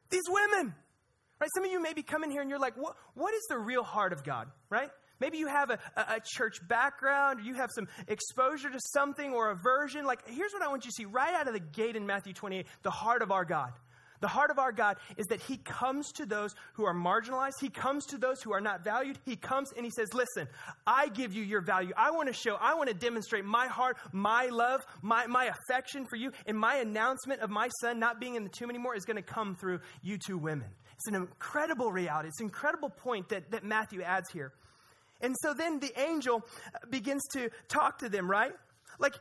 These 0.10 0.24
women. 0.30 0.74
Right? 1.42 1.50
Some 1.56 1.65
of 1.65 1.71
you 1.71 1.81
may 1.81 1.94
be 1.94 2.04
coming 2.04 2.31
here 2.31 2.42
and 2.42 2.50
you're 2.50 2.60
like, 2.60 2.77
what, 2.77 2.95
what 3.15 3.33
is 3.33 3.42
the 3.50 3.57
real 3.57 3.83
heart 3.83 4.13
of 4.13 4.24
God? 4.24 4.48
Right? 4.69 4.89
Maybe 5.19 5.38
you 5.38 5.48
have 5.48 5.69
a, 5.69 5.80
a, 5.95 6.21
church 6.24 6.57
background, 6.68 7.39
or 7.39 7.44
you 7.44 7.54
have 7.54 7.69
some 7.74 7.88
exposure 8.07 8.69
to 8.69 8.80
something 8.94 9.31
or 9.31 9.51
aversion. 9.51 10.06
Like, 10.06 10.27
here's 10.27 10.51
what 10.51 10.62
I 10.62 10.68
want 10.68 10.83
you 10.86 10.92
to 10.92 10.95
see 10.95 11.06
right 11.06 11.33
out 11.33 11.48
of 11.48 11.54
the 11.54 11.60
gate 11.60 11.95
in 11.95 12.06
Matthew 12.06 12.33
28 12.33 12.65
the 12.81 12.92
heart 12.92 13.21
of 13.21 13.31
our 13.31 13.45
God. 13.45 13.71
The 14.23 14.29
heart 14.29 14.51
of 14.51 14.57
our 14.57 14.71
God 14.71 14.95
is 15.17 15.25
that 15.25 15.41
He 15.41 15.57
comes 15.57 16.13
to 16.13 16.25
those 16.25 16.55
who 16.75 16.85
are 16.85 16.93
marginalized. 16.93 17.59
He 17.59 17.67
comes 17.67 18.05
to 18.05 18.17
those 18.17 18.41
who 18.41 18.53
are 18.53 18.61
not 18.61 18.81
valued. 18.81 19.19
He 19.25 19.35
comes 19.35 19.73
and 19.75 19.83
He 19.83 19.91
says, 19.91 20.13
Listen, 20.13 20.47
I 20.87 21.09
give 21.09 21.33
you 21.33 21.43
your 21.43 21.59
value. 21.59 21.91
I 21.97 22.11
want 22.11 22.29
to 22.29 22.33
show, 22.33 22.55
I 22.55 22.75
want 22.75 22.87
to 22.87 22.95
demonstrate 22.95 23.43
my 23.43 23.67
heart, 23.67 23.97
my 24.13 24.45
love, 24.45 24.79
my, 25.01 25.27
my 25.27 25.51
affection 25.51 26.05
for 26.05 26.15
you. 26.15 26.31
And 26.47 26.57
my 26.57 26.77
announcement 26.77 27.41
of 27.41 27.49
my 27.49 27.67
son 27.81 27.99
not 27.99 28.21
being 28.21 28.35
in 28.35 28.45
the 28.45 28.49
tomb 28.49 28.69
anymore 28.69 28.95
is 28.95 29.03
going 29.03 29.17
to 29.17 29.21
come 29.21 29.55
through 29.55 29.81
you 30.01 30.17
two 30.17 30.37
women. 30.37 30.69
It's 30.93 31.07
an 31.09 31.15
incredible 31.15 31.91
reality. 31.91 32.29
It's 32.29 32.39
an 32.39 32.45
incredible 32.45 32.91
point 32.91 33.27
that, 33.27 33.51
that 33.51 33.65
Matthew 33.65 34.03
adds 34.03 34.31
here. 34.31 34.53
And 35.19 35.35
so 35.41 35.53
then 35.53 35.81
the 35.81 35.91
angel 35.99 36.45
begins 36.89 37.23
to 37.33 37.49
talk 37.67 37.99
to 37.99 38.07
them, 38.07 38.31
right? 38.31 38.53
Like, 38.99 39.15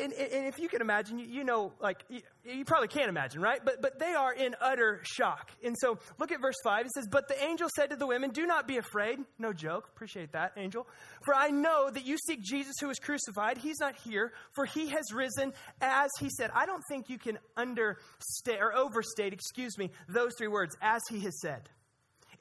and, 0.00 0.12
and 0.12 0.46
if 0.46 0.58
you 0.58 0.68
can 0.68 0.80
imagine, 0.80 1.18
you, 1.18 1.44
know, 1.44 1.72
like, 1.80 2.04
you, 2.08 2.20
you, 2.44 2.64
probably 2.64 2.88
can't 2.88 3.08
imagine, 3.08 3.40
right? 3.40 3.60
But, 3.64 3.82
but 3.82 3.98
they 3.98 4.14
are 4.14 4.32
in 4.32 4.54
utter 4.60 5.00
shock. 5.04 5.50
And 5.64 5.76
so 5.78 5.98
look 6.18 6.32
at 6.32 6.40
verse 6.40 6.56
5. 6.64 6.86
It 6.86 6.92
says, 6.92 7.06
But 7.10 7.28
the 7.28 7.42
angel 7.42 7.68
said 7.74 7.90
to 7.90 7.96
the 7.96 8.06
women, 8.06 8.30
Do 8.30 8.46
not 8.46 8.66
be 8.66 8.78
afraid. 8.78 9.18
No 9.38 9.52
joke. 9.52 9.88
Appreciate 9.94 10.32
that, 10.32 10.52
angel. 10.56 10.86
For 11.24 11.34
I 11.34 11.48
know 11.48 11.90
that 11.90 12.06
you 12.06 12.16
seek 12.26 12.42
Jesus 12.42 12.74
who 12.80 12.88
was 12.88 12.98
crucified. 12.98 13.58
He's 13.58 13.80
not 13.80 13.94
here, 14.04 14.32
for 14.54 14.64
he 14.64 14.88
has 14.88 15.12
risen 15.12 15.52
as 15.80 16.10
he 16.20 16.28
said. 16.30 16.50
I 16.54 16.66
don't 16.66 16.82
think 16.88 17.08
you 17.08 17.18
can 17.18 17.38
understate 17.56 18.60
or 18.60 18.74
overstate, 18.74 19.32
excuse 19.32 19.78
me, 19.78 19.90
those 20.08 20.32
three 20.36 20.48
words, 20.48 20.76
as 20.80 21.02
he 21.10 21.20
has 21.20 21.40
said. 21.40 21.68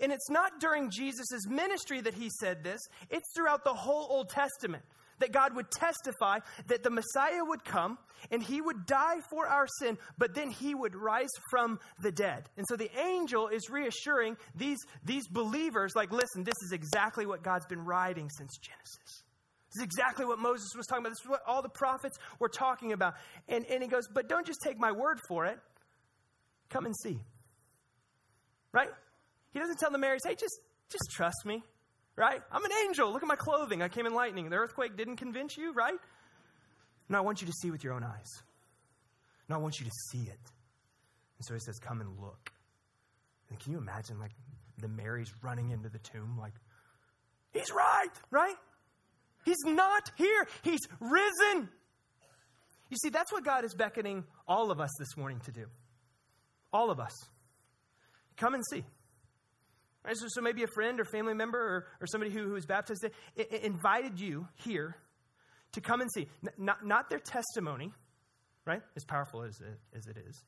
And 0.01 0.11
it's 0.11 0.29
not 0.29 0.59
during 0.59 0.89
Jesus' 0.89 1.47
ministry 1.47 2.01
that 2.01 2.15
he 2.15 2.29
said 2.39 2.63
this, 2.63 2.81
it's 3.09 3.31
throughout 3.35 3.63
the 3.63 3.73
whole 3.73 4.07
Old 4.09 4.29
Testament 4.29 4.83
that 5.21 5.31
God 5.31 5.55
would 5.55 5.71
testify 5.71 6.39
that 6.67 6.83
the 6.83 6.89
Messiah 6.89 7.43
would 7.43 7.63
come 7.63 7.97
and 8.29 8.43
he 8.43 8.61
would 8.61 8.85
die 8.85 9.17
for 9.29 9.47
our 9.47 9.65
sin, 9.79 9.97
but 10.17 10.35
then 10.35 10.51
he 10.51 10.75
would 10.75 10.95
rise 10.95 11.29
from 11.49 11.79
the 12.03 12.11
dead. 12.11 12.49
And 12.57 12.65
so 12.67 12.75
the 12.75 12.89
angel 12.99 13.47
is 13.47 13.69
reassuring 13.69 14.37
these, 14.55 14.77
these 15.03 15.27
believers, 15.27 15.93
like, 15.95 16.11
listen, 16.11 16.43
this 16.43 16.57
is 16.65 16.71
exactly 16.71 17.25
what 17.25 17.43
God's 17.43 17.65
been 17.65 17.83
writing 17.83 18.29
since 18.29 18.57
Genesis. 18.57 19.23
This 19.73 19.81
is 19.81 19.83
exactly 19.83 20.25
what 20.25 20.37
Moses 20.37 20.69
was 20.75 20.85
talking 20.85 21.03
about. 21.03 21.11
This 21.11 21.21
is 21.23 21.29
what 21.29 21.41
all 21.47 21.61
the 21.61 21.69
prophets 21.69 22.17
were 22.39 22.49
talking 22.49 22.91
about. 22.91 23.15
And, 23.47 23.65
and 23.67 23.81
he 23.81 23.87
goes, 23.87 24.07
but 24.13 24.27
don't 24.27 24.45
just 24.45 24.59
take 24.61 24.77
my 24.77 24.91
word 24.91 25.19
for 25.27 25.45
it. 25.45 25.57
Come 26.69 26.85
and 26.85 26.95
see. 26.95 27.19
Right? 28.73 28.89
He 29.53 29.59
doesn't 29.59 29.77
tell 29.77 29.91
the 29.91 29.97
Marys, 29.97 30.21
hey, 30.25 30.35
just, 30.35 30.59
just 30.89 31.09
trust 31.11 31.45
me 31.45 31.63
right? 32.21 32.41
I'm 32.51 32.63
an 32.63 32.71
angel. 32.85 33.11
Look 33.11 33.23
at 33.23 33.27
my 33.27 33.35
clothing. 33.35 33.81
I 33.81 33.89
came 33.89 34.05
in 34.05 34.13
lightning. 34.13 34.49
The 34.49 34.55
earthquake 34.55 34.95
didn't 34.95 35.17
convince 35.17 35.57
you, 35.57 35.73
right? 35.73 35.97
No, 37.09 37.17
I 37.17 37.21
want 37.21 37.41
you 37.41 37.47
to 37.47 37.53
see 37.53 37.71
with 37.71 37.83
your 37.83 37.93
own 37.93 38.03
eyes. 38.03 38.29
No, 39.49 39.55
I 39.55 39.57
want 39.57 39.79
you 39.79 39.85
to 39.87 39.91
see 40.11 40.21
it. 40.21 40.39
And 41.39 41.45
so 41.45 41.55
he 41.55 41.59
says, 41.59 41.79
Come 41.79 41.99
and 41.99 42.09
look. 42.21 42.51
And 43.49 43.59
can 43.59 43.71
you 43.73 43.79
imagine, 43.79 44.19
like, 44.19 44.31
the 44.77 44.87
Marys 44.87 45.33
running 45.41 45.71
into 45.71 45.89
the 45.89 45.97
tomb, 45.97 46.37
like, 46.39 46.53
He's 47.51 47.71
right, 47.71 48.13
right? 48.29 48.55
He's 49.43 49.63
not 49.65 50.11
here. 50.15 50.47
He's 50.61 50.79
risen. 50.99 51.69
You 52.89 52.97
see, 53.01 53.09
that's 53.09 53.31
what 53.31 53.43
God 53.43 53.65
is 53.65 53.73
beckoning 53.73 54.23
all 54.47 54.69
of 54.69 54.79
us 54.79 54.91
this 54.99 55.17
morning 55.17 55.41
to 55.45 55.51
do. 55.51 55.65
All 56.71 56.91
of 56.91 56.99
us. 56.99 57.13
Come 58.37 58.53
and 58.53 58.63
see. 58.69 58.85
Right, 60.03 60.17
so, 60.17 60.25
so, 60.29 60.41
maybe 60.41 60.63
a 60.63 60.67
friend 60.74 61.00
or 61.00 61.05
family 61.05 61.36
member 61.36 61.60
or, 61.60 61.86
or 62.01 62.08
somebody 62.08 62.31
who, 62.31 62.43
who 62.43 62.53
was 62.53 62.65
baptized 62.65 63.03
it, 63.03 63.13
it 63.36 63.63
invited 63.63 64.20
you 64.20 64.48
here 64.55 64.96
to 65.74 65.81
come 65.81 66.01
and 66.01 66.12
see. 66.12 66.27
N- 66.43 66.53
not, 66.58 66.86
not 66.86 67.10
their 67.10 67.20
testimony, 67.20 67.91
right? 68.65 68.81
As 68.96 69.05
powerful 69.05 69.43
as 69.43 69.60
it, 69.62 69.79
as 69.96 70.08
it 70.08 70.17
is. 70.27 70.43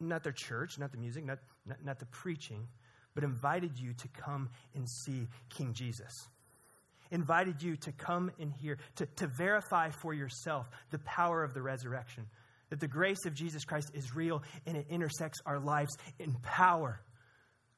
not 0.00 0.22
their 0.22 0.32
church, 0.32 0.78
not 0.78 0.92
the 0.92 0.98
music, 0.98 1.24
not, 1.24 1.38
not, 1.64 1.84
not 1.84 1.98
the 1.98 2.06
preaching, 2.06 2.66
but 3.14 3.24
invited 3.24 3.78
you 3.78 3.94
to 3.94 4.08
come 4.08 4.50
and 4.74 4.88
see 4.88 5.26
King 5.48 5.72
Jesus. 5.72 6.12
Invited 7.10 7.62
you 7.62 7.76
to 7.76 7.92
come 7.92 8.30
in 8.38 8.50
here 8.50 8.78
to, 8.96 9.06
to 9.06 9.28
verify 9.38 9.90
for 10.02 10.12
yourself 10.12 10.68
the 10.90 10.98
power 10.98 11.44
of 11.44 11.54
the 11.54 11.62
resurrection. 11.62 12.26
That 12.70 12.80
the 12.80 12.88
grace 12.88 13.24
of 13.26 13.34
Jesus 13.34 13.64
Christ 13.64 13.92
is 13.94 14.14
real 14.14 14.42
and 14.66 14.76
it 14.76 14.86
intersects 14.90 15.38
our 15.46 15.60
lives 15.60 15.96
in 16.18 16.34
power. 16.42 17.00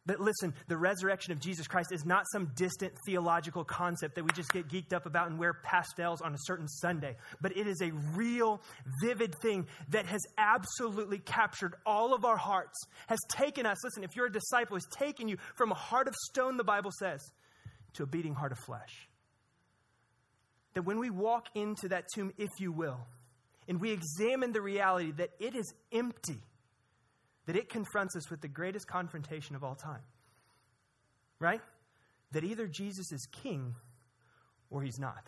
But 0.08 0.20
listen, 0.20 0.54
the 0.68 0.76
resurrection 0.78 1.32
of 1.32 1.38
Jesus 1.38 1.66
Christ 1.66 1.92
is 1.92 2.06
not 2.06 2.24
some 2.32 2.50
distant 2.56 2.94
theological 3.04 3.62
concept 3.62 4.14
that 4.14 4.24
we 4.24 4.30
just 4.32 4.50
get 4.50 4.66
geeked 4.66 4.94
up 4.94 5.04
about 5.04 5.28
and 5.28 5.38
wear 5.38 5.52
pastels 5.52 6.22
on 6.22 6.32
a 6.32 6.38
certain 6.44 6.66
Sunday. 6.66 7.14
But 7.42 7.58
it 7.58 7.66
is 7.66 7.82
a 7.82 7.92
real, 8.14 8.62
vivid 9.02 9.34
thing 9.42 9.66
that 9.90 10.06
has 10.06 10.22
absolutely 10.38 11.18
captured 11.18 11.74
all 11.84 12.14
of 12.14 12.24
our 12.24 12.38
hearts, 12.38 12.80
has 13.06 13.18
taken 13.28 13.66
us, 13.66 13.84
listen, 13.84 14.02
if 14.02 14.16
you're 14.16 14.28
a 14.28 14.32
disciple, 14.32 14.76
has 14.76 14.86
taken 14.96 15.28
you 15.28 15.36
from 15.56 15.72
a 15.72 15.74
heart 15.74 16.08
of 16.08 16.14
stone, 16.30 16.56
the 16.56 16.64
Bible 16.64 16.90
says, 16.98 17.20
to 17.92 18.02
a 18.02 18.06
beating 18.06 18.32
heart 18.32 18.52
of 18.52 18.58
flesh. 18.60 19.10
That 20.72 20.86
when 20.86 21.00
we 21.00 21.10
walk 21.10 21.48
into 21.54 21.88
that 21.88 22.04
tomb, 22.14 22.32
if 22.38 22.48
you 22.58 22.72
will, 22.72 23.06
and 23.68 23.78
we 23.78 23.90
examine 23.90 24.52
the 24.52 24.62
reality 24.62 25.10
that 25.18 25.32
it 25.38 25.54
is 25.54 25.70
empty, 25.92 26.40
that 27.48 27.56
it 27.56 27.70
confronts 27.70 28.14
us 28.14 28.30
with 28.30 28.42
the 28.42 28.48
greatest 28.48 28.86
confrontation 28.86 29.56
of 29.56 29.64
all 29.64 29.74
time. 29.74 30.02
Right? 31.40 31.62
That 32.32 32.44
either 32.44 32.66
Jesus 32.66 33.10
is 33.10 33.26
king 33.42 33.74
or 34.68 34.82
he's 34.82 34.98
not. 34.98 35.24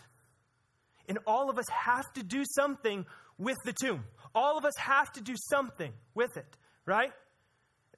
And 1.09 1.19
all 1.27 1.49
of 1.49 1.59
us 1.59 1.65
have 1.71 2.13
to 2.13 2.23
do 2.23 2.45
something 2.45 3.07
with 3.39 3.57
the 3.65 3.73
tomb. 3.73 4.05
All 4.35 4.59
of 4.59 4.67
us 4.67 4.77
have 4.77 5.11
to 5.13 5.23
do 5.23 5.35
something 5.49 5.93
with 6.15 6.37
it, 6.37 6.59
right? 6.85 7.11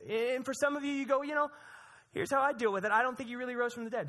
And 0.08 0.44
for 0.44 0.54
some 0.54 0.76
of 0.76 0.84
you, 0.84 0.92
you 0.92 1.04
go, 1.04 1.22
you 1.22 1.34
know, 1.34 1.48
here's 2.12 2.30
how 2.30 2.42
I 2.42 2.52
deal 2.52 2.72
with 2.72 2.84
it. 2.84 2.92
I 2.92 3.02
don't 3.02 3.18
think 3.18 3.28
he 3.28 3.34
really 3.34 3.56
rose 3.56 3.74
from 3.74 3.82
the 3.82 3.90
dead. 3.90 4.08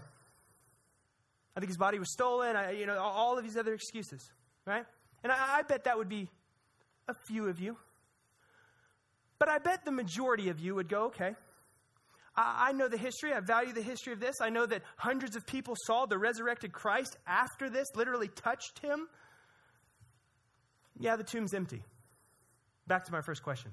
I 1.57 1.59
think 1.59 1.71
his 1.71 1.77
body 1.77 1.97
was 1.97 2.13
stolen. 2.13 2.55
I, 2.55 2.73
you 2.73 2.85
know, 2.85 2.99
all 2.99 3.39
of 3.39 3.43
these 3.43 3.57
other 3.57 3.73
excuses, 3.73 4.31
right? 4.63 4.85
And 5.23 5.31
I, 5.31 5.57
I 5.57 5.61
bet 5.63 5.85
that 5.85 5.97
would 5.97 6.09
be 6.09 6.29
a 7.07 7.15
few 7.27 7.47
of 7.47 7.59
you. 7.59 7.77
But 9.43 9.51
I 9.51 9.57
bet 9.57 9.83
the 9.83 9.91
majority 9.91 10.47
of 10.47 10.61
you 10.61 10.75
would 10.75 10.87
go, 10.87 11.07
okay, 11.07 11.35
I, 12.33 12.71
know 12.71 12.87
the 12.87 12.95
history. 12.95 13.33
I 13.33 13.41
value 13.41 13.73
the 13.73 13.81
history 13.81 14.13
of 14.13 14.21
this. 14.21 14.35
I 14.39 14.49
know 14.49 14.65
that 14.65 14.83
hundreds 14.95 15.35
of 15.35 15.45
people 15.45 15.75
saw 15.85 16.05
the 16.05 16.17
resurrected 16.17 16.71
Christ 16.71 17.17
after 17.27 17.69
this, 17.69 17.85
literally 17.93 18.29
touched 18.29 18.79
him. 18.79 19.05
Yeah, 20.97 21.17
the 21.17 21.25
tomb's 21.25 21.53
empty. 21.53 21.83
Back 22.87 23.03
to 23.03 23.11
my 23.11 23.19
first 23.19 23.43
question. 23.43 23.71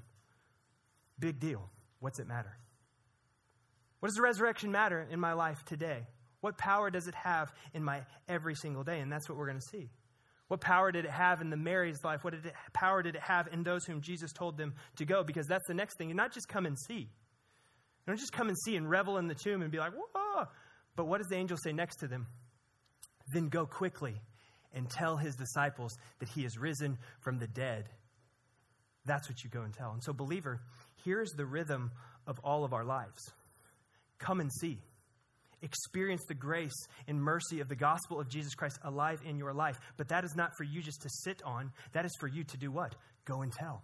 Big 1.20 1.38
deal. 1.38 1.70
What's 2.00 2.18
it 2.18 2.26
matter? 2.26 2.58
What 4.00 4.08
does 4.08 4.16
the 4.16 4.22
resurrection 4.22 4.72
matter 4.72 5.06
in 5.08 5.20
my 5.20 5.34
life 5.34 5.64
today? 5.66 6.08
What 6.40 6.58
power 6.58 6.90
does 6.90 7.06
it 7.06 7.14
have 7.14 7.52
in 7.74 7.84
my 7.84 8.02
every 8.28 8.56
single 8.56 8.82
day? 8.82 8.98
And 8.98 9.12
that's 9.12 9.28
what 9.28 9.38
we're 9.38 9.46
going 9.46 9.60
to 9.60 9.68
see. 9.68 9.88
What 10.50 10.60
power 10.60 10.90
did 10.90 11.04
it 11.04 11.12
have 11.12 11.40
in 11.40 11.48
the 11.48 11.56
Mary's 11.56 12.02
life? 12.02 12.24
What 12.24 12.32
did 12.32 12.44
it, 12.44 12.54
power 12.72 13.04
did 13.04 13.14
it 13.14 13.20
have 13.20 13.46
in 13.52 13.62
those 13.62 13.84
whom 13.84 14.00
Jesus 14.00 14.32
told 14.32 14.56
them 14.56 14.74
to 14.96 15.04
go? 15.04 15.22
Because 15.22 15.46
that's 15.46 15.64
the 15.68 15.74
next 15.74 15.96
thing. 15.96 16.08
You 16.08 16.16
not 16.16 16.34
just 16.34 16.48
come 16.48 16.66
and 16.66 16.76
see. 16.76 17.02
You 17.02 17.06
don't 18.08 18.18
just 18.18 18.32
come 18.32 18.48
and 18.48 18.56
see 18.64 18.74
and 18.74 18.90
revel 18.90 19.18
in 19.18 19.28
the 19.28 19.36
tomb 19.36 19.62
and 19.62 19.70
be 19.70 19.78
like, 19.78 19.92
whoa. 19.92 20.46
But 20.96 21.06
what 21.06 21.18
does 21.18 21.28
the 21.28 21.36
angel 21.36 21.56
say 21.56 21.70
next 21.70 21.98
to 21.98 22.08
them? 22.08 22.26
Then 23.32 23.48
go 23.48 23.64
quickly 23.64 24.20
and 24.74 24.90
tell 24.90 25.16
his 25.16 25.36
disciples 25.36 25.96
that 26.18 26.28
he 26.30 26.44
is 26.44 26.58
risen 26.58 26.98
from 27.20 27.38
the 27.38 27.46
dead. 27.46 27.84
That's 29.06 29.28
what 29.28 29.44
you 29.44 29.50
go 29.50 29.62
and 29.62 29.72
tell. 29.72 29.92
And 29.92 30.02
so, 30.02 30.12
believer, 30.12 30.60
here's 31.04 31.30
the 31.30 31.46
rhythm 31.46 31.92
of 32.26 32.40
all 32.42 32.64
of 32.64 32.72
our 32.72 32.84
lives 32.84 33.22
come 34.18 34.40
and 34.40 34.50
see 34.52 34.80
experience 35.62 36.22
the 36.28 36.34
grace 36.34 36.86
and 37.06 37.20
mercy 37.20 37.60
of 37.60 37.68
the 37.68 37.76
gospel 37.76 38.20
of 38.20 38.28
Jesus 38.28 38.54
Christ 38.54 38.78
alive 38.82 39.20
in 39.24 39.38
your 39.38 39.52
life. 39.52 39.78
But 39.96 40.08
that 40.08 40.24
is 40.24 40.34
not 40.36 40.52
for 40.56 40.64
you 40.64 40.82
just 40.82 41.02
to 41.02 41.08
sit 41.08 41.42
on, 41.44 41.72
that 41.92 42.04
is 42.04 42.12
for 42.20 42.28
you 42.28 42.44
to 42.44 42.56
do 42.56 42.70
what? 42.70 42.94
Go 43.24 43.42
and 43.42 43.52
tell. 43.52 43.82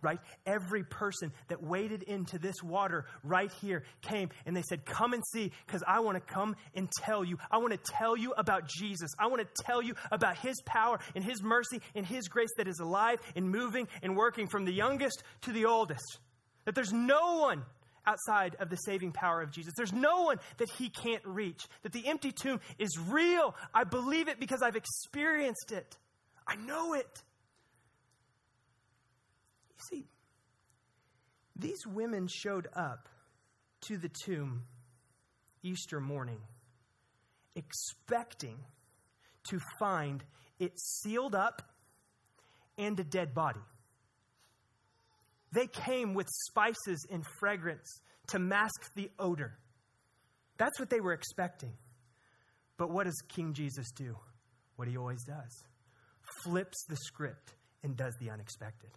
Right? 0.00 0.20
Every 0.46 0.84
person 0.84 1.32
that 1.48 1.60
waded 1.60 2.04
into 2.04 2.38
this 2.38 2.62
water 2.62 3.06
right 3.24 3.50
here 3.60 3.82
came 4.00 4.28
and 4.46 4.56
they 4.56 4.62
said, 4.62 4.86
Come 4.86 5.12
and 5.12 5.24
see, 5.32 5.50
because 5.66 5.82
I 5.88 5.98
want 6.00 6.16
to 6.16 6.32
come 6.32 6.54
and 6.72 6.88
tell 7.02 7.24
you. 7.24 7.36
I 7.50 7.58
want 7.58 7.72
to 7.72 7.92
tell 7.92 8.16
you 8.16 8.32
about 8.36 8.68
Jesus. 8.68 9.10
I 9.18 9.26
want 9.26 9.42
to 9.42 9.62
tell 9.64 9.82
you 9.82 9.94
about 10.12 10.38
His 10.38 10.62
power 10.64 11.00
and 11.16 11.24
His 11.24 11.42
mercy 11.42 11.80
and 11.96 12.06
His 12.06 12.28
grace 12.28 12.50
that 12.58 12.68
is 12.68 12.78
alive 12.78 13.18
and 13.34 13.50
moving 13.50 13.88
and 14.00 14.16
working 14.16 14.46
from 14.46 14.64
the 14.64 14.72
youngest 14.72 15.24
to 15.42 15.52
the 15.52 15.64
oldest. 15.64 16.18
That 16.64 16.76
there's 16.76 16.92
no 16.92 17.38
one 17.38 17.64
outside 18.08 18.56
of 18.58 18.70
the 18.70 18.76
saving 18.76 19.12
power 19.12 19.42
of 19.42 19.52
Jesus. 19.52 19.74
There's 19.76 19.92
no 19.92 20.22
one 20.22 20.38
that 20.56 20.68
he 20.78 20.88
can't 20.88 21.24
reach. 21.24 21.62
That 21.82 21.92
the 21.92 22.08
empty 22.08 22.32
tomb 22.32 22.60
is 22.78 22.98
real. 22.98 23.54
I 23.74 23.84
believe 23.84 24.28
it 24.28 24.40
because 24.40 24.62
I've 24.62 24.76
experienced 24.76 25.72
it. 25.72 25.96
I 26.46 26.56
know 26.56 26.94
it. 26.94 27.22
You 29.70 29.98
see, 29.98 30.06
these 31.54 31.86
women 31.86 32.28
showed 32.28 32.68
up 32.74 33.08
to 33.82 33.98
the 33.98 34.10
tomb 34.24 34.62
Easter 35.62 36.00
morning 36.00 36.40
expecting 37.54 38.56
to 39.50 39.58
find 39.78 40.24
it 40.58 40.72
sealed 40.78 41.34
up 41.34 41.62
and 42.78 42.98
a 42.98 43.04
dead 43.04 43.34
body. 43.34 43.60
They 45.52 45.66
came 45.66 46.14
with 46.14 46.26
spices 46.28 47.06
and 47.10 47.24
fragrance 47.40 48.00
to 48.28 48.38
mask 48.38 48.94
the 48.94 49.10
odor. 49.18 49.58
That's 50.58 50.78
what 50.78 50.90
they 50.90 51.00
were 51.00 51.12
expecting. 51.12 51.72
But 52.76 52.90
what 52.90 53.04
does 53.04 53.20
King 53.28 53.54
Jesus 53.54 53.90
do? 53.92 54.16
What 54.76 54.88
he 54.88 54.96
always 54.96 55.24
does 55.24 55.64
flips 56.44 56.84
the 56.88 56.96
script 56.96 57.54
and 57.82 57.96
does 57.96 58.14
the 58.20 58.30
unexpected. 58.30 58.90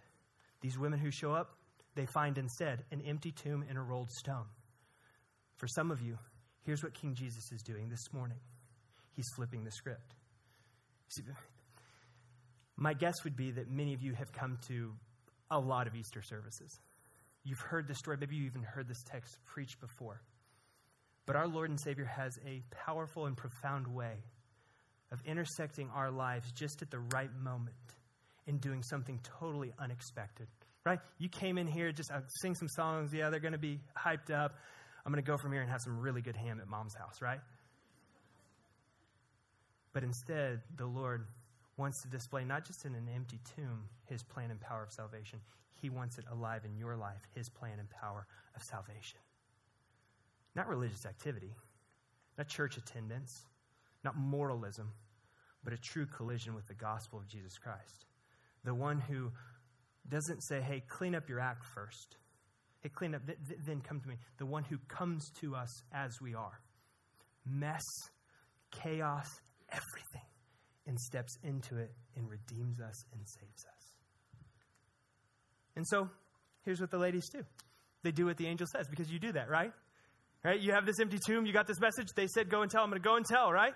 These 0.60 0.78
women 0.78 0.98
who 0.98 1.10
show 1.10 1.32
up, 1.32 1.56
they 1.94 2.06
find 2.14 2.38
instead 2.38 2.84
an 2.90 3.00
empty 3.02 3.32
tomb 3.32 3.64
and 3.68 3.76
a 3.76 3.80
rolled 3.80 4.10
stone. 4.10 4.46
For 5.56 5.66
some 5.66 5.90
of 5.90 6.00
you, 6.00 6.18
here's 6.64 6.82
what 6.82 6.94
King 6.94 7.14
Jesus 7.14 7.50
is 7.52 7.62
doing 7.62 7.88
this 7.88 8.12
morning 8.12 8.38
He's 9.14 9.28
flipping 9.36 9.64
the 9.64 9.70
script. 9.70 10.14
See, 11.08 11.22
my 12.76 12.94
guess 12.94 13.24
would 13.24 13.36
be 13.36 13.50
that 13.50 13.70
many 13.70 13.92
of 13.92 14.02
you 14.02 14.14
have 14.14 14.32
come 14.32 14.58
to 14.68 14.92
a 15.52 15.58
lot 15.58 15.86
of 15.86 15.94
Easter 15.94 16.22
services. 16.22 16.80
You've 17.44 17.60
heard 17.60 17.86
this 17.86 17.98
story, 17.98 18.16
maybe 18.18 18.36
you 18.36 18.46
even 18.46 18.62
heard 18.62 18.88
this 18.88 19.02
text 19.04 19.38
preached 19.44 19.80
before. 19.80 20.20
But 21.26 21.36
our 21.36 21.46
Lord 21.46 21.70
and 21.70 21.78
Savior 21.78 22.04
has 22.04 22.38
a 22.46 22.62
powerful 22.70 23.26
and 23.26 23.36
profound 23.36 23.86
way 23.86 24.14
of 25.12 25.20
intersecting 25.24 25.90
our 25.94 26.10
lives 26.10 26.50
just 26.52 26.82
at 26.82 26.90
the 26.90 26.98
right 26.98 27.30
moment 27.42 27.76
and 28.46 28.60
doing 28.60 28.82
something 28.82 29.20
totally 29.38 29.72
unexpected. 29.78 30.48
Right? 30.84 30.98
You 31.18 31.28
came 31.28 31.58
in 31.58 31.68
here, 31.68 31.92
just 31.92 32.10
uh, 32.10 32.20
sing 32.40 32.56
some 32.56 32.68
songs. 32.68 33.12
Yeah, 33.12 33.30
they're 33.30 33.38
going 33.38 33.52
to 33.52 33.58
be 33.58 33.78
hyped 33.96 34.32
up. 34.32 34.54
I'm 35.04 35.12
going 35.12 35.22
to 35.22 35.30
go 35.30 35.36
from 35.36 35.52
here 35.52 35.60
and 35.60 35.70
have 35.70 35.80
some 35.80 36.00
really 36.00 36.22
good 36.22 36.36
ham 36.36 36.58
at 36.60 36.68
mom's 36.68 36.94
house, 36.94 37.20
right? 37.20 37.40
But 39.92 40.02
instead, 40.02 40.62
the 40.76 40.86
Lord 40.86 41.26
wants 41.76 42.02
to 42.02 42.08
display 42.08 42.44
not 42.44 42.64
just 42.64 42.84
in 42.84 42.94
an 42.94 43.08
empty 43.14 43.38
tomb 43.56 43.84
his 44.06 44.22
plan 44.22 44.50
and 44.50 44.60
power 44.60 44.82
of 44.82 44.92
salvation, 44.92 45.40
he 45.80 45.90
wants 45.90 46.18
it 46.18 46.24
alive 46.30 46.64
in 46.64 46.76
your 46.76 46.96
life, 46.96 47.20
his 47.34 47.48
plan 47.48 47.78
and 47.78 47.88
power 47.90 48.26
of 48.54 48.62
salvation. 48.62 49.18
Not 50.54 50.68
religious 50.68 51.06
activity, 51.06 51.54
not 52.36 52.48
church 52.48 52.76
attendance, 52.76 53.46
not 54.04 54.16
moralism, 54.16 54.92
but 55.64 55.72
a 55.72 55.78
true 55.78 56.06
collision 56.06 56.54
with 56.54 56.66
the 56.66 56.74
gospel 56.74 57.18
of 57.18 57.26
Jesus 57.26 57.56
Christ. 57.58 58.06
The 58.64 58.74
one 58.74 59.00
who 59.00 59.32
doesn't 60.08 60.40
say, 60.42 60.60
hey, 60.60 60.82
clean 60.88 61.14
up 61.14 61.28
your 61.28 61.40
act 61.40 61.64
first. 61.64 62.16
Hey, 62.80 62.90
clean 62.90 63.14
up, 63.14 63.24
th- 63.26 63.38
th- 63.48 63.60
then 63.64 63.80
come 63.80 64.00
to 64.00 64.08
me. 64.08 64.16
The 64.38 64.46
one 64.46 64.64
who 64.64 64.78
comes 64.88 65.30
to 65.40 65.54
us 65.54 65.82
as 65.92 66.20
we 66.20 66.34
are. 66.34 66.60
Mess, 67.46 67.82
chaos, 68.72 69.28
everything 69.70 70.31
and 70.86 70.98
steps 70.98 71.38
into 71.42 71.76
it 71.76 71.92
and 72.16 72.28
redeems 72.28 72.80
us 72.80 73.04
and 73.12 73.26
saves 73.26 73.64
us. 73.64 73.94
And 75.76 75.86
so, 75.86 76.10
here's 76.64 76.80
what 76.80 76.90
the 76.90 76.98
ladies 76.98 77.28
do 77.30 77.44
they 78.02 78.10
do 78.10 78.26
what 78.26 78.36
the 78.36 78.46
angel 78.46 78.66
says 78.66 78.88
because 78.88 79.10
you 79.10 79.18
do 79.18 79.32
that, 79.32 79.48
right? 79.48 79.72
Right? 80.44 80.60
You 80.60 80.72
have 80.72 80.84
this 80.84 80.98
empty 81.00 81.18
tomb, 81.24 81.46
you 81.46 81.52
got 81.52 81.68
this 81.68 81.80
message. 81.80 82.08
They 82.16 82.26
said, 82.26 82.50
Go 82.50 82.62
and 82.62 82.70
tell. 82.70 82.82
I'm 82.82 82.90
going 82.90 83.00
to 83.00 83.08
go 83.08 83.16
and 83.16 83.24
tell, 83.24 83.52
right? 83.52 83.74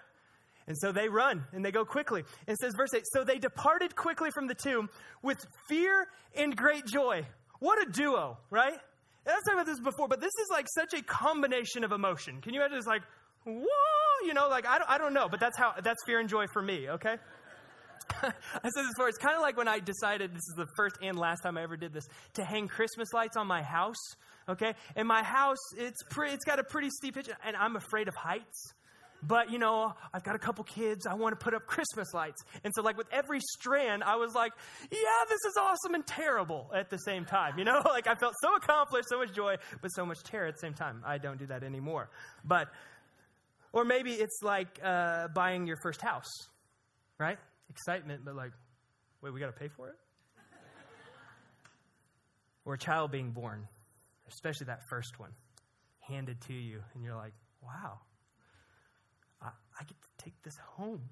And 0.66 0.76
so 0.76 0.90
they 0.90 1.08
run 1.08 1.44
and 1.52 1.64
they 1.64 1.70
go 1.70 1.84
quickly. 1.84 2.24
And 2.46 2.54
it 2.54 2.58
says, 2.58 2.74
verse 2.76 2.92
8 2.92 3.04
So 3.12 3.24
they 3.24 3.38
departed 3.38 3.94
quickly 3.94 4.30
from 4.34 4.48
the 4.48 4.54
tomb 4.54 4.88
with 5.22 5.38
fear 5.68 6.08
and 6.36 6.56
great 6.56 6.86
joy. 6.86 7.24
What 7.60 7.80
a 7.86 7.90
duo, 7.90 8.38
right? 8.50 8.72
And 8.72 9.34
I've 9.34 9.44
talked 9.44 9.54
about 9.54 9.66
this 9.66 9.80
before, 9.80 10.08
but 10.08 10.20
this 10.20 10.34
is 10.40 10.48
like 10.50 10.66
such 10.68 10.92
a 10.94 11.02
combination 11.02 11.84
of 11.84 11.92
emotion. 11.92 12.40
Can 12.40 12.52
you 12.52 12.60
imagine? 12.60 12.78
It's 12.78 12.86
like, 12.86 13.02
whoa, 13.44 13.95
you 14.26 14.34
know, 14.34 14.48
like, 14.48 14.66
I 14.66 14.78
don't, 14.78 14.90
I 14.90 14.98
don't 14.98 15.14
know, 15.14 15.28
but 15.28 15.40
that's 15.40 15.56
how, 15.56 15.74
that's 15.82 16.02
fear 16.04 16.20
and 16.20 16.28
joy 16.28 16.46
for 16.52 16.60
me, 16.60 16.88
okay? 16.90 17.16
I 18.22 18.30
said 18.30 18.84
this 18.84 18.92
before. 18.96 19.08
It's 19.08 19.18
kind 19.18 19.36
of 19.36 19.42
like 19.42 19.56
when 19.56 19.68
I 19.68 19.78
decided, 19.78 20.30
this 20.30 20.38
is 20.48 20.54
the 20.56 20.66
first 20.76 20.96
and 21.02 21.18
last 21.18 21.42
time 21.42 21.56
I 21.56 21.62
ever 21.62 21.76
did 21.76 21.92
this, 21.92 22.06
to 22.34 22.44
hang 22.44 22.68
Christmas 22.68 23.12
lights 23.12 23.36
on 23.36 23.46
my 23.46 23.62
house. 23.62 24.14
Okay? 24.48 24.74
And 24.94 25.08
my 25.08 25.22
house, 25.22 25.58
it's, 25.76 26.02
pre- 26.10 26.30
it's 26.30 26.44
got 26.44 26.58
a 26.58 26.64
pretty 26.64 26.88
steep 26.90 27.14
pitch, 27.14 27.28
and 27.44 27.56
I'm 27.56 27.76
afraid 27.76 28.08
of 28.08 28.14
heights. 28.14 28.72
But, 29.22 29.50
you 29.50 29.58
know, 29.58 29.94
I've 30.12 30.22
got 30.22 30.36
a 30.36 30.38
couple 30.38 30.62
kids. 30.64 31.06
I 31.06 31.14
want 31.14 31.38
to 31.38 31.42
put 31.42 31.54
up 31.54 31.66
Christmas 31.66 32.12
lights. 32.14 32.42
And 32.62 32.72
so, 32.74 32.82
like, 32.82 32.96
with 32.96 33.08
every 33.10 33.40
strand, 33.40 34.04
I 34.04 34.16
was 34.16 34.34
like, 34.34 34.52
yeah, 34.90 35.24
this 35.28 35.44
is 35.44 35.56
awesome 35.56 35.94
and 35.94 36.06
terrible 36.06 36.70
at 36.74 36.90
the 36.90 36.98
same 36.98 37.24
time. 37.24 37.58
You 37.58 37.64
know, 37.64 37.82
like, 37.84 38.06
I 38.06 38.14
felt 38.14 38.34
so 38.40 38.54
accomplished, 38.54 39.08
so 39.08 39.18
much 39.18 39.32
joy, 39.32 39.56
but 39.82 39.88
so 39.88 40.04
much 40.04 40.22
terror 40.22 40.46
at 40.46 40.54
the 40.54 40.60
same 40.60 40.74
time. 40.74 41.02
I 41.04 41.18
don't 41.18 41.38
do 41.38 41.46
that 41.46 41.64
anymore. 41.64 42.10
But, 42.44 42.68
or 43.76 43.84
maybe 43.84 44.12
it's 44.12 44.40
like 44.42 44.80
uh, 44.82 45.28
buying 45.34 45.66
your 45.66 45.76
first 45.82 46.00
house, 46.00 46.32
right? 47.18 47.38
Excitement, 47.68 48.22
but 48.24 48.34
like, 48.34 48.52
wait, 49.20 49.34
we 49.34 49.38
got 49.38 49.46
to 49.46 49.52
pay 49.52 49.68
for 49.68 49.88
it? 49.88 49.96
or 52.64 52.74
a 52.74 52.78
child 52.78 53.12
being 53.12 53.30
born, 53.30 53.68
especially 54.28 54.64
that 54.64 54.80
first 54.88 55.20
one, 55.20 55.30
handed 56.00 56.40
to 56.40 56.54
you, 56.54 56.80
and 56.94 57.04
you're 57.04 57.14
like, 57.14 57.34
wow 57.62 58.00
I, 59.42 59.48
I 59.48 59.84
get 59.84 59.96
to 60.00 60.24
take 60.24 60.34
this 60.42 60.56
home. 60.76 61.02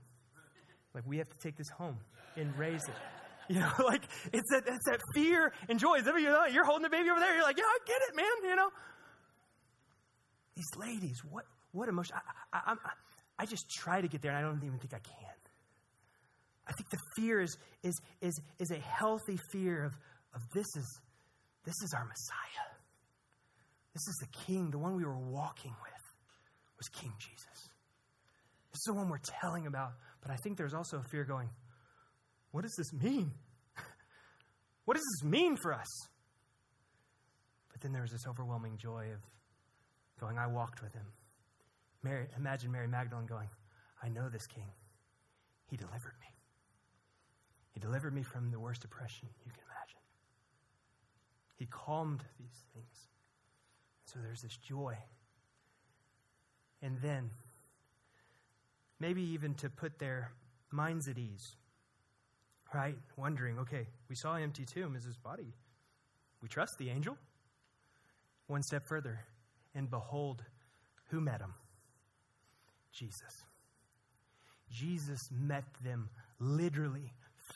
Like, 0.94 1.04
we 1.06 1.18
have 1.18 1.28
to 1.28 1.38
take 1.38 1.56
this 1.56 1.68
home 1.68 1.99
and 2.37 2.56
raise 2.59 2.83
it. 2.85 2.94
You 3.47 3.61
know, 3.61 3.71
like, 3.85 4.00
it's 4.33 4.49
that, 4.52 4.62
it's 4.66 4.87
that 4.87 5.00
fear 5.12 5.52
and 5.68 5.78
joy. 5.78 5.97
You're 5.99 6.64
holding 6.64 6.83
the 6.83 6.88
baby 6.88 7.11
over 7.11 7.21
there. 7.21 7.35
You're 7.35 7.42
like, 7.42 7.59
yeah, 7.59 7.64
I 7.68 7.78
get 7.87 8.00
it, 8.09 8.16
man. 8.16 8.25
You 8.42 8.56
know, 8.56 8.71
these 10.54 10.70
ladies, 10.76 11.23
what, 11.28 11.44
what 11.73 11.88
emotion. 11.88 12.16
I, 12.52 12.58
I, 12.58 12.73
I, 12.73 12.76
I 13.40 13.46
just 13.46 13.68
try 13.70 14.00
to 14.00 14.08
get 14.08 14.23
there, 14.23 14.30
and 14.32 14.38
I 14.38 14.49
don't 14.49 14.62
even 14.64 14.78
think 14.78 14.94
I 14.94 15.00
can. 15.00 15.34
I 16.66 16.73
think 16.73 16.88
the 16.90 16.99
fear 17.16 17.40
is, 17.40 17.56
is, 17.82 18.00
is, 18.20 18.40
is 18.58 18.70
a 18.70 18.78
healthy 18.78 19.38
fear 19.52 19.84
of, 19.84 19.92
of 20.34 20.40
this 20.54 20.66
is 20.76 21.00
this 21.64 21.75
is 21.82 21.94
our 21.94 22.04
Messiah. 22.04 22.68
This 23.94 24.02
is 24.02 24.16
the 24.20 24.38
King, 24.46 24.70
the 24.70 24.78
one 24.78 24.96
we 24.96 25.04
were 25.04 25.18
walking 25.18 25.75
with 25.82 26.02
was 26.76 26.88
King 26.88 27.12
Jesus. 27.18 27.70
This 28.73 28.80
is 28.80 28.84
the 28.87 28.94
one 28.94 29.08
we're 29.08 29.18
telling 29.40 29.66
about. 29.66 29.92
But 30.20 30.30
I 30.30 30.37
think 30.37 30.58
there's 30.58 30.75
also 30.75 30.99
a 30.99 31.02
fear 31.11 31.25
going, 31.25 31.49
what 32.50 32.62
does 32.62 32.75
this 32.76 32.92
mean? 32.92 33.32
what 34.84 34.94
does 34.94 35.04
this 35.14 35.28
mean 35.28 35.56
for 35.56 35.73
us? 35.73 35.88
But 37.73 37.80
then 37.80 37.92
there's 37.92 38.11
this 38.11 38.26
overwhelming 38.28 38.76
joy 38.78 39.06
of 39.12 39.20
going, 40.21 40.38
I 40.38 40.47
walked 40.47 40.83
with 40.83 40.92
him. 40.92 41.06
Mary, 42.02 42.26
imagine 42.37 42.71
Mary 42.71 42.87
Magdalene 42.88 43.26
going, 43.26 43.49
I 44.02 44.09
know 44.09 44.28
this 44.28 44.47
king. 44.47 44.68
He 45.66 45.76
delivered 45.76 46.14
me. 46.21 46.26
He 47.73 47.80
delivered 47.80 48.14
me 48.14 48.23
from 48.23 48.50
the 48.50 48.61
worst 48.61 48.85
oppression 48.85 49.28
you 49.44 49.50
can 49.50 49.61
imagine. 49.64 50.00
He 51.56 51.66
calmed 51.66 52.23
these 52.38 52.64
things. 52.75 53.09
So 54.04 54.18
there's 54.23 54.42
this 54.42 54.56
joy. 54.56 54.97
And 56.83 56.99
then 57.00 57.30
maybe 59.00 59.23
even 59.23 59.54
to 59.54 59.71
put 59.71 59.99
their 59.99 60.33
minds 60.71 61.09
at 61.09 61.18
ease, 61.18 61.56
right? 62.73 62.97
Wondering, 63.16 63.59
okay, 63.61 63.87
we 64.09 64.14
saw 64.14 64.35
empty 64.35 64.64
tomb. 64.64 64.94
Is 64.94 65.04
his 65.04 65.16
body? 65.16 65.54
We 66.42 66.49
trust 66.49 66.78
the 66.78 66.90
angel. 66.90 67.16
One 68.47 68.62
step 68.62 68.85
further, 68.85 69.21
and 69.75 69.90
behold, 69.90 70.43
who 71.11 71.21
met 71.21 71.40
him? 71.40 71.54
Jesus. 72.93 73.45
Jesus 74.71 75.28
met 75.33 75.64
them 75.85 76.09
literally, 76.38 77.12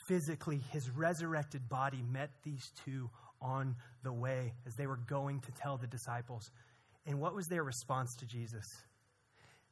physically. 0.07 0.61
His 0.71 0.89
resurrected 0.89 1.69
body 1.69 2.03
met 2.11 2.29
these 2.43 2.71
two 2.85 3.09
on 3.41 3.75
the 4.03 4.13
way 4.13 4.53
as 4.67 4.75
they 4.75 4.87
were 4.87 4.99
going 5.07 5.39
to 5.41 5.51
tell 5.51 5.77
the 5.77 5.87
disciples. 5.87 6.51
And 7.05 7.19
what 7.19 7.33
was 7.33 7.47
their 7.47 7.63
response 7.63 8.15
to 8.17 8.25
Jesus? 8.25 8.67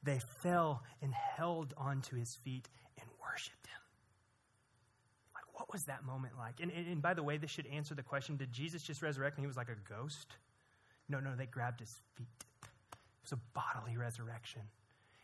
they 0.03 0.19
fell 0.41 0.83
and 1.01 1.13
held 1.13 1.73
onto 1.77 2.15
his 2.15 2.35
feet 2.43 2.69
and 2.99 3.09
worshiped 3.21 3.67
him. 3.67 3.81
Like, 5.33 5.43
what 5.53 5.71
was 5.71 5.83
that 5.85 6.05
moment 6.05 6.33
like? 6.37 6.59
And, 6.61 6.71
and, 6.71 6.87
and 6.87 7.01
by 7.01 7.13
the 7.13 7.23
way, 7.23 7.37
this 7.37 7.51
should 7.51 7.67
answer 7.67 7.95
the 7.95 8.03
question 8.03 8.37
did 8.37 8.51
Jesus 8.51 8.83
just 8.83 9.01
resurrect 9.01 9.37
and 9.37 9.43
he 9.43 9.47
was 9.47 9.57
like 9.57 9.69
a 9.69 9.89
ghost? 9.89 10.37
No, 11.09 11.19
no, 11.19 11.35
they 11.35 11.45
grabbed 11.45 11.79
his 11.79 11.93
feet. 12.15 12.27
It 12.41 13.31
was 13.31 13.33
a 13.33 13.39
bodily 13.53 13.97
resurrection. 13.97 14.61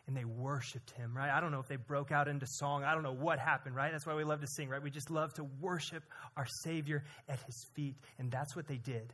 And 0.07 0.17
they 0.17 0.25
worshiped 0.25 0.91
him, 0.91 1.15
right? 1.15 1.29
I 1.29 1.39
don't 1.39 1.51
know 1.51 1.61
if 1.61 1.67
they 1.67 1.77
broke 1.77 2.11
out 2.11 2.27
into 2.27 2.45
song. 2.47 2.83
I 2.83 2.93
don't 2.93 3.03
know 3.03 3.13
what 3.13 3.39
happened, 3.39 3.75
right? 3.75 3.91
That's 3.91 4.05
why 4.05 4.15
we 4.15 4.25
love 4.25 4.41
to 4.41 4.47
sing, 4.47 4.67
right? 4.67 4.83
We 4.83 4.91
just 4.91 5.09
love 5.09 5.33
to 5.35 5.45
worship 5.61 6.03
our 6.35 6.45
Savior 6.63 7.05
at 7.29 7.39
his 7.45 7.65
feet. 7.73 7.95
And 8.19 8.29
that's 8.29 8.53
what 8.53 8.67
they 8.67 8.77
did. 8.77 9.13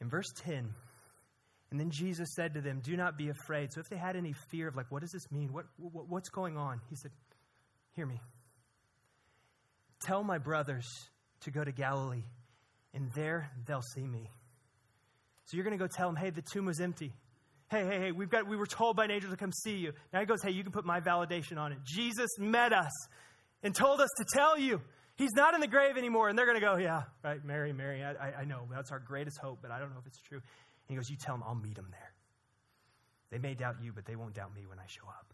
In 0.00 0.08
verse 0.08 0.32
10, 0.44 0.68
and 1.72 1.80
then 1.80 1.90
Jesus 1.90 2.28
said 2.36 2.52
to 2.54 2.60
them, 2.60 2.80
Do 2.84 2.96
not 2.98 3.16
be 3.16 3.30
afraid. 3.30 3.72
So 3.72 3.80
if 3.80 3.88
they 3.88 3.96
had 3.96 4.14
any 4.14 4.34
fear 4.50 4.68
of, 4.68 4.76
like, 4.76 4.90
what 4.90 5.00
does 5.00 5.10
this 5.10 5.32
mean? 5.32 5.54
What, 5.54 5.64
what, 5.78 6.06
what's 6.06 6.28
going 6.28 6.58
on? 6.58 6.82
He 6.90 6.96
said, 6.96 7.10
Hear 7.96 8.04
me. 8.04 8.20
Tell 10.02 10.22
my 10.22 10.36
brothers 10.36 10.86
to 11.40 11.50
go 11.50 11.64
to 11.64 11.72
Galilee, 11.72 12.24
and 12.92 13.10
there 13.14 13.50
they'll 13.66 13.82
see 13.94 14.06
me. 14.06 14.28
So 15.44 15.56
you're 15.56 15.64
going 15.64 15.78
to 15.78 15.82
go 15.82 15.88
tell 15.88 16.08
him, 16.08 16.16
Hey, 16.16 16.30
the 16.30 16.42
tomb 16.42 16.66
was 16.66 16.80
empty. 16.80 17.12
Hey, 17.70 17.84
hey, 17.86 17.98
hey, 18.00 18.12
we've 18.12 18.28
got, 18.28 18.46
we 18.46 18.56
were 18.56 18.66
told 18.66 18.96
by 18.96 19.06
an 19.06 19.10
angel 19.10 19.30
to 19.30 19.36
come 19.36 19.52
see 19.52 19.76
you. 19.76 19.92
Now 20.12 20.20
he 20.20 20.26
goes, 20.26 20.42
Hey, 20.42 20.50
you 20.50 20.62
can 20.62 20.72
put 20.72 20.84
my 20.84 21.00
validation 21.00 21.58
on 21.58 21.72
it. 21.72 21.78
Jesus 21.84 22.30
met 22.38 22.72
us 22.72 22.92
and 23.62 23.74
told 23.74 24.00
us 24.00 24.10
to 24.18 24.24
tell 24.32 24.58
you. 24.58 24.80
He's 25.16 25.32
not 25.34 25.54
in 25.54 25.60
the 25.60 25.68
grave 25.68 25.96
anymore. 25.96 26.28
And 26.28 26.38
they're 26.38 26.46
going 26.46 26.60
to 26.60 26.66
go, 26.66 26.76
Yeah, 26.76 27.02
right, 27.22 27.44
Mary, 27.44 27.72
Mary, 27.72 28.02
I, 28.02 28.40
I, 28.40 28.44
know. 28.44 28.66
That's 28.70 28.90
our 28.90 28.98
greatest 28.98 29.38
hope, 29.38 29.58
but 29.62 29.70
I 29.70 29.78
don't 29.78 29.90
know 29.90 29.98
if 30.00 30.06
it's 30.06 30.20
true. 30.20 30.38
And 30.38 30.88
he 30.88 30.96
goes, 30.96 31.10
You 31.10 31.16
tell 31.16 31.34
them 31.34 31.44
I'll 31.46 31.54
meet 31.54 31.76
them 31.76 31.88
there. 31.90 32.12
They 33.30 33.38
may 33.38 33.54
doubt 33.54 33.76
you, 33.82 33.92
but 33.92 34.04
they 34.04 34.16
won't 34.16 34.34
doubt 34.34 34.54
me 34.54 34.66
when 34.66 34.78
I 34.78 34.84
show 34.86 35.08
up. 35.08 35.32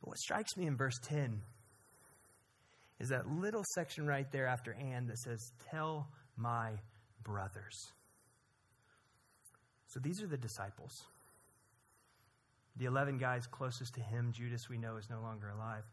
But 0.00 0.08
what 0.08 0.18
strikes 0.18 0.56
me 0.56 0.66
in 0.66 0.76
verse 0.76 0.98
10 1.04 1.40
is 3.00 3.08
that 3.08 3.26
little 3.26 3.62
section 3.74 4.06
right 4.06 4.30
there 4.30 4.46
after 4.46 4.72
and 4.72 5.08
that 5.08 5.18
says, 5.18 5.52
Tell 5.70 6.08
my 6.36 6.72
brothers. 7.22 7.92
So 9.94 10.00
these 10.00 10.20
are 10.20 10.26
the 10.26 10.36
disciples. 10.36 11.04
The 12.78 12.86
11 12.86 13.16
guys 13.18 13.46
closest 13.46 13.94
to 13.94 14.00
him, 14.00 14.32
Judas, 14.32 14.68
we 14.68 14.76
know, 14.76 14.96
is 14.96 15.08
no 15.08 15.20
longer 15.20 15.50
alive. 15.50 15.84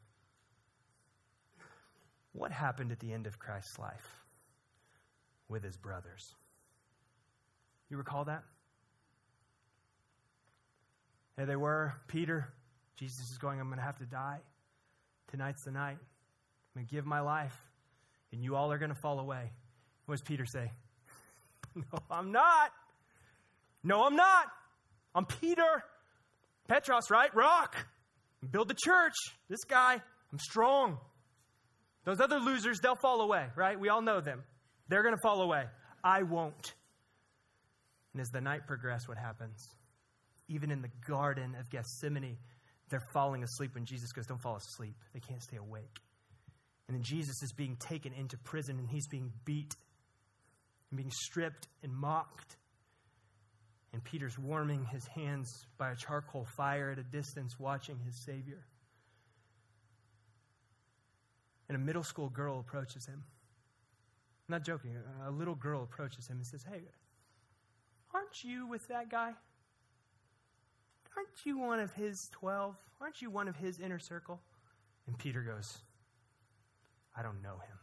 What 2.32 2.52
happened 2.52 2.92
at 2.92 3.00
the 3.00 3.14
end 3.14 3.28
of 3.28 3.38
Christ's 3.38 3.78
life 3.78 4.24
with 5.48 5.64
his 5.64 5.78
brothers? 5.78 6.34
You 7.92 7.98
recall 7.98 8.26
that? 8.26 8.44
There 11.38 11.46
they 11.46 11.56
were, 11.56 11.94
Peter. 12.08 12.52
Jesus 12.96 13.30
is 13.30 13.38
going, 13.38 13.60
I'm 13.60 13.68
going 13.68 13.78
to 13.78 13.86
have 13.86 14.00
to 14.00 14.06
die. 14.06 14.40
Tonight's 15.30 15.64
the 15.64 15.72
night. 15.72 16.00
I'm 16.00 16.74
going 16.74 16.88
to 16.88 16.92
give 16.92 17.06
my 17.06 17.20
life, 17.20 17.56
and 18.32 18.44
you 18.44 18.56
all 18.56 18.72
are 18.72 18.80
going 18.80 18.90
to 18.90 19.00
fall 19.00 19.20
away. 19.20 19.52
What 20.08 20.16
does 20.16 20.24
Peter 20.24 20.48
say? 20.48 20.72
no, 21.76 22.00
I'm 22.10 22.32
not. 22.32 22.72
No, 23.84 24.06
I'm 24.06 24.16
not. 24.16 24.48
I'm 25.14 25.26
Peter. 25.26 25.84
Petros, 26.68 27.10
right? 27.10 27.34
Rock. 27.36 27.76
Build 28.50 28.68
the 28.68 28.76
church. 28.76 29.16
This 29.50 29.64
guy, 29.68 30.02
I'm 30.32 30.40
strong. 30.40 30.98
Those 32.06 32.20
other 32.20 32.40
losers, 32.40 32.80
they'll 32.80 32.96
fall 32.96 33.22
away, 33.22 33.48
right? 33.56 33.80
We 33.80 33.90
all 33.90 34.02
know 34.02 34.22
them. 34.22 34.44
They're 34.88 35.04
going 35.04 35.16
to 35.16 35.22
fall 35.22 35.42
away. 35.42 35.66
I 36.04 36.24
won't. 36.24 36.74
And 38.14 38.22
as 38.22 38.30
the 38.30 38.42
night 38.42 38.68
progressed, 38.68 39.08
what 39.08 39.18
happens? 39.18 39.68
Even 40.48 40.72
in 40.72 40.82
the 40.82 40.90
Garden 41.08 41.56
of 41.60 41.70
Gethsemane, 41.70 42.38
they're 42.90 43.08
falling 43.14 43.44
asleep 43.44 43.76
when 43.76 43.86
Jesus 43.86 44.12
goes, 44.12 44.26
Don't 44.26 44.42
fall 44.42 44.58
asleep. 44.58 44.96
They 45.14 45.20
can't 45.20 45.42
stay 45.42 45.58
awake. 45.58 46.02
And 46.88 46.98
then 46.98 47.04
Jesus 47.04 47.42
is 47.42 47.54
being 47.54 47.78
taken 47.78 48.12
into 48.12 48.38
prison 48.38 48.78
and 48.78 48.90
he's 48.90 49.08
being 49.08 49.32
beat 49.46 49.76
and 50.90 50.98
being 50.98 51.12
stripped 51.12 51.68
and 51.84 51.94
mocked. 51.94 52.58
And 54.02 54.04
Peter's 54.04 54.40
warming 54.40 54.86
his 54.86 55.06
hands 55.06 55.68
by 55.78 55.92
a 55.92 55.96
charcoal 55.96 56.46
fire 56.46 56.90
at 56.90 56.98
a 56.98 57.04
distance, 57.04 57.60
watching 57.60 58.00
his 58.04 58.16
Savior. 58.16 58.66
And 61.70 61.76
a 61.76 61.80
middle 61.80 62.04
school 62.04 62.30
girl 62.30 62.60
approaches 62.60 63.06
him. 63.06 63.24
I'm 64.48 64.54
not 64.54 64.64
joking. 64.64 64.96
A 65.26 65.32
little 65.32 65.56
girl 65.56 65.84
approaches 65.84 66.28
him 66.28 66.38
and 66.38 66.46
says, 66.46 66.66
Hey, 66.70 66.82
Aren't 68.14 68.44
you 68.44 68.68
with 68.68 68.88
that 68.88 69.10
guy? 69.10 69.34
Aren't 71.16 71.46
you 71.46 71.58
one 71.58 71.80
of 71.80 71.94
his 71.94 72.30
12? 72.32 72.76
Aren't 73.00 73.22
you 73.22 73.30
one 73.30 73.48
of 73.48 73.56
his 73.56 73.80
inner 73.80 74.00
circle? 74.00 74.42
And 75.08 75.18
Peter 75.18 75.42
goes, 75.42 75.78
I 77.16 77.22
don't 77.22 77.42
know 77.42 77.56
him. 77.56 77.78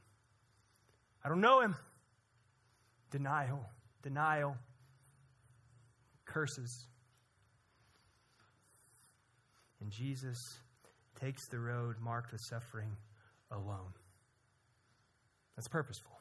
I 1.25 1.29
don't 1.29 1.41
know 1.41 1.61
him. 1.61 1.77
Denial, 3.11 3.65
denial, 4.03 4.57
curses. 6.29 6.87
And 9.81 9.91
Jesus 9.91 10.39
takes 11.21 11.49
the 11.49 11.59
road 11.59 11.97
marked 12.01 12.33
with 12.33 12.41
suffering 12.49 12.91
alone. 13.51 13.93
That's 15.57 15.69
purposeful. 15.69 16.13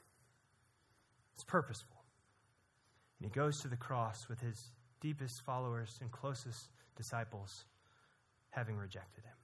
It's 1.35 1.43
purposeful. 1.43 1.97
And 3.19 3.29
he 3.29 3.39
goes 3.39 3.57
to 3.61 3.67
the 3.67 3.77
cross 3.77 4.27
with 4.29 4.39
his 4.39 4.71
deepest 5.01 5.41
followers 5.45 5.89
and 6.01 6.11
closest 6.11 6.69
disciples 6.95 7.65
having 8.49 8.77
rejected 8.77 9.23
him. 9.23 9.37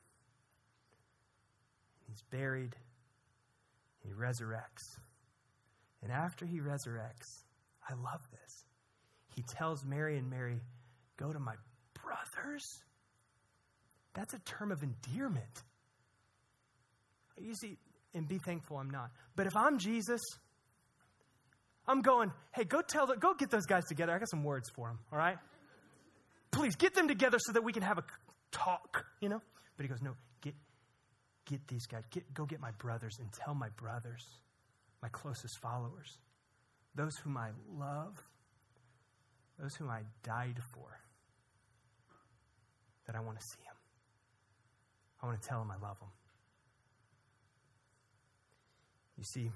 He's 2.08 2.24
buried, 2.32 2.76
he 4.04 4.10
resurrects. 4.12 4.98
And 6.02 6.12
after 6.12 6.46
he 6.46 6.60
resurrects, 6.60 7.44
I 7.88 7.94
love 7.94 8.22
this. 8.32 8.66
He 9.36 9.44
tells 9.44 9.84
Mary 9.84 10.18
and 10.18 10.30
Mary, 10.30 10.60
Go 11.18 11.32
to 11.32 11.40
my 11.40 11.56
brothers. 12.04 12.82
That's 14.14 14.34
a 14.34 14.40
term 14.40 14.72
of 14.72 14.84
endearment. 14.84 15.64
You 17.40 17.56
see, 17.56 17.78
and 18.14 18.28
be 18.28 18.40
thankful 18.46 18.78
I'm 18.78 18.90
not. 18.90 19.12
But 19.36 19.48
if 19.48 19.56
I'm 19.56 19.80
Jesus, 19.80 20.22
I'm 21.88 22.02
going, 22.02 22.32
hey, 22.54 22.64
go 22.64 22.82
tell 22.82 23.08
them, 23.08 23.20
go 23.20 23.34
get 23.34 23.50
those 23.50 23.66
guys 23.66 23.84
together. 23.86 24.14
I 24.14 24.20
got 24.20 24.30
some 24.30 24.44
words 24.44 24.70
for 24.76 24.88
them, 24.88 25.00
all 25.12 25.18
right? 25.18 25.38
Please 26.52 26.76
get 26.76 26.94
them 26.94 27.08
together 27.08 27.38
so 27.40 27.54
that 27.54 27.64
we 27.64 27.74
can 27.74 27.82
have 27.82 27.98
a 27.98 28.04
talk, 28.52 29.06
you 29.20 29.30
know? 29.30 29.42
But 29.76 29.84
he 29.84 29.90
goes, 29.90 30.02
no, 30.02 30.12
get, 30.42 30.54
get 31.46 31.68
these 31.68 31.88
guys, 31.88 32.04
get, 32.12 32.32
go 32.34 32.46
get 32.46 32.60
my 32.60 32.72
brothers 32.78 33.18
and 33.20 33.28
tell 33.34 33.56
my 33.56 33.70
brothers, 33.70 34.24
my 35.02 35.10
closest 35.10 35.60
followers, 35.62 36.20
those 36.96 37.16
whom 37.24 37.38
I 37.38 37.50
love, 37.78 38.16
those 39.64 39.76
whom 39.76 39.90
I 39.90 40.02
died 40.24 40.60
for, 40.74 41.00
that 43.08 43.16
I 43.16 43.22
want 43.22 43.40
to 43.40 43.46
see 43.46 43.64
them. 43.64 43.76
I 45.22 45.26
want 45.26 45.42
to 45.42 45.48
tell 45.48 45.60
them 45.60 45.72
I 45.72 45.82
love 45.82 45.98
them. 46.02 46.10
You 49.18 49.24
see, 49.24 49.52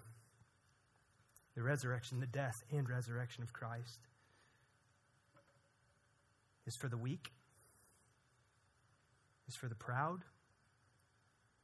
the 1.55 1.61
resurrection, 1.61 2.21
the 2.21 2.25
death 2.25 2.55
and 2.71 2.89
resurrection 2.89 3.43
of 3.43 3.51
Christ 3.51 3.99
is 6.65 6.77
for 6.77 6.87
the 6.87 6.97
weak, 6.97 7.33
is 9.49 9.57
for 9.57 9.67
the 9.67 9.75
proud, 9.75 10.19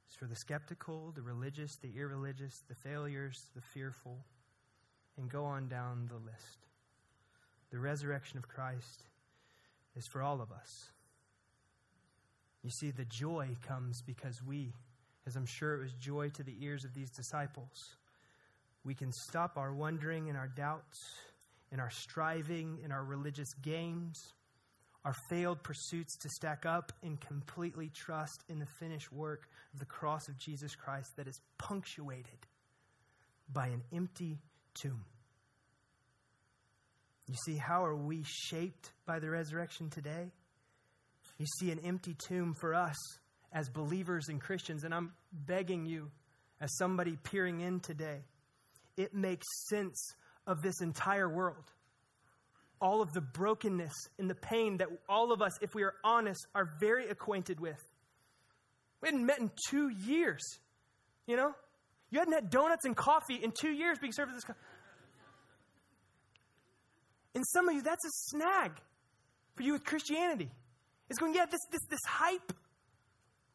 is 0.09 0.15
for 0.17 0.25
the 0.25 0.35
skeptical, 0.35 1.13
the 1.15 1.21
religious, 1.21 1.77
the 1.77 1.93
irreligious, 1.97 2.61
the 2.67 2.75
failures, 2.75 3.45
the 3.55 3.61
fearful, 3.73 4.25
and 5.17 5.29
go 5.29 5.45
on 5.45 5.69
down 5.69 6.09
the 6.09 6.17
list. 6.29 6.67
The 7.73 7.79
resurrection 7.79 8.37
of 8.37 8.47
Christ 8.47 9.03
is 9.95 10.05
for 10.11 10.21
all 10.21 10.41
of 10.41 10.51
us. 10.51 10.91
You 12.61 12.69
see, 12.69 12.91
the 12.91 13.05
joy 13.05 13.57
comes 13.67 14.03
because 14.05 14.39
we, 14.45 14.71
as 15.25 15.35
I'm 15.35 15.47
sure 15.47 15.73
it 15.73 15.81
was 15.81 15.93
joy 15.93 16.29
to 16.35 16.43
the 16.43 16.55
ears 16.61 16.85
of 16.85 16.93
these 16.93 17.09
disciples, 17.09 17.97
we 18.85 18.93
can 18.93 19.11
stop 19.11 19.57
our 19.57 19.73
wondering 19.73 20.29
and 20.29 20.37
our 20.37 20.49
doubts, 20.49 20.99
and 21.71 21.81
our 21.81 21.89
striving, 21.89 22.77
and 22.83 22.93
our 22.93 23.03
religious 23.03 23.51
games, 23.63 24.21
our 25.03 25.15
failed 25.31 25.63
pursuits 25.63 26.15
to 26.17 26.29
stack 26.29 26.67
up, 26.67 26.91
and 27.01 27.19
completely 27.21 27.89
trust 27.89 28.43
in 28.49 28.59
the 28.59 28.67
finished 28.79 29.11
work 29.11 29.49
of 29.73 29.79
the 29.79 29.85
cross 29.87 30.27
of 30.27 30.37
Jesus 30.37 30.75
Christ 30.75 31.09
that 31.17 31.27
is 31.27 31.41
punctuated 31.57 32.45
by 33.51 33.65
an 33.65 33.81
empty 33.91 34.37
tomb. 34.75 35.03
You 37.27 37.35
see, 37.45 37.55
how 37.55 37.85
are 37.85 37.95
we 37.95 38.23
shaped 38.25 38.91
by 39.05 39.19
the 39.19 39.29
resurrection 39.29 39.89
today? 39.89 40.31
You 41.37 41.45
see 41.59 41.71
an 41.71 41.79
empty 41.79 42.15
tomb 42.27 42.53
for 42.53 42.75
us 42.75 42.97
as 43.51 43.69
believers 43.69 44.27
and 44.29 44.41
Christians, 44.41 44.83
and 44.83 44.93
I'm 44.93 45.13
begging 45.31 45.85
you, 45.85 46.11
as 46.59 46.75
somebody 46.77 47.17
peering 47.23 47.61
in 47.61 47.79
today, 47.79 48.21
it 48.97 49.13
makes 49.13 49.45
sense 49.69 50.13
of 50.47 50.61
this 50.61 50.81
entire 50.81 51.29
world. 51.29 51.63
All 52.81 53.01
of 53.01 53.11
the 53.13 53.21
brokenness 53.21 53.93
and 54.19 54.29
the 54.29 54.35
pain 54.35 54.77
that 54.77 54.87
all 55.07 55.31
of 55.31 55.41
us, 55.41 55.53
if 55.61 55.73
we 55.73 55.83
are 55.83 55.93
honest, 56.03 56.45
are 56.53 56.69
very 56.79 57.07
acquainted 57.09 57.59
with. 57.59 57.79
We 59.01 59.07
hadn't 59.07 59.25
met 59.25 59.39
in 59.39 59.51
two 59.69 59.89
years, 59.89 60.41
you 61.27 61.37
know? 61.37 61.53
You 62.11 62.19
hadn't 62.19 62.33
had 62.33 62.49
donuts 62.49 62.85
and 62.85 62.95
coffee 62.95 63.35
in 63.41 63.51
two 63.51 63.71
years 63.71 63.97
being 63.99 64.13
served 64.13 64.31
at 64.31 64.35
this. 64.35 64.43
Co- 64.43 64.53
and 67.35 67.43
some 67.47 67.67
of 67.67 67.75
you, 67.75 67.81
that's 67.81 68.05
a 68.05 68.11
snag 68.11 68.71
for 69.55 69.63
you 69.63 69.73
with 69.73 69.83
Christianity. 69.83 70.49
It's 71.09 71.19
going, 71.19 71.33
yeah, 71.33 71.45
this, 71.45 71.59
this, 71.71 71.81
this 71.89 71.99
hype, 72.07 72.53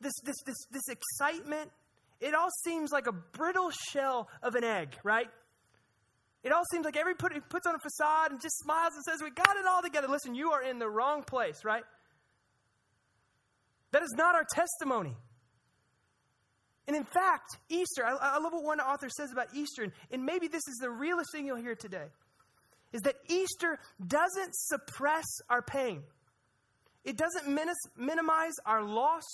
this, 0.00 0.12
this, 0.24 0.36
this, 0.44 0.56
this 0.70 0.88
excitement, 0.88 1.70
it 2.20 2.34
all 2.34 2.50
seems 2.64 2.90
like 2.90 3.06
a 3.06 3.12
brittle 3.12 3.70
shell 3.90 4.28
of 4.42 4.54
an 4.54 4.64
egg, 4.64 4.96
right? 5.04 5.28
It 6.42 6.52
all 6.52 6.62
seems 6.72 6.84
like 6.84 6.96
every 6.96 7.14
put, 7.14 7.32
puts 7.48 7.66
on 7.66 7.74
a 7.74 7.78
facade 7.78 8.32
and 8.32 8.40
just 8.40 8.58
smiles 8.58 8.92
and 8.94 9.02
says, 9.04 9.20
We 9.22 9.30
got 9.30 9.56
it 9.56 9.66
all 9.66 9.82
together. 9.82 10.08
Listen, 10.08 10.34
you 10.34 10.52
are 10.52 10.62
in 10.62 10.78
the 10.78 10.88
wrong 10.88 11.22
place, 11.22 11.64
right? 11.64 11.82
That 13.92 14.02
is 14.02 14.14
not 14.16 14.34
our 14.34 14.44
testimony. 14.52 15.16
And 16.86 16.96
in 16.96 17.04
fact, 17.04 17.58
Easter, 17.68 18.04
I, 18.04 18.16
I 18.20 18.38
love 18.38 18.52
what 18.52 18.64
one 18.64 18.80
author 18.80 19.08
says 19.10 19.30
about 19.32 19.48
Easter, 19.54 19.82
and, 19.82 19.92
and 20.10 20.24
maybe 20.24 20.48
this 20.48 20.66
is 20.68 20.78
the 20.80 20.90
realest 20.90 21.30
thing 21.32 21.46
you'll 21.46 21.56
hear 21.56 21.74
today, 21.74 22.06
is 22.92 23.02
that 23.02 23.16
Easter 23.28 23.78
doesn't 24.06 24.54
suppress 24.54 25.26
our 25.48 25.62
pain. 25.62 26.02
It 27.04 27.16
doesn't 27.16 27.48
minimize 27.96 28.54
our 28.66 28.82
loss. 28.82 29.24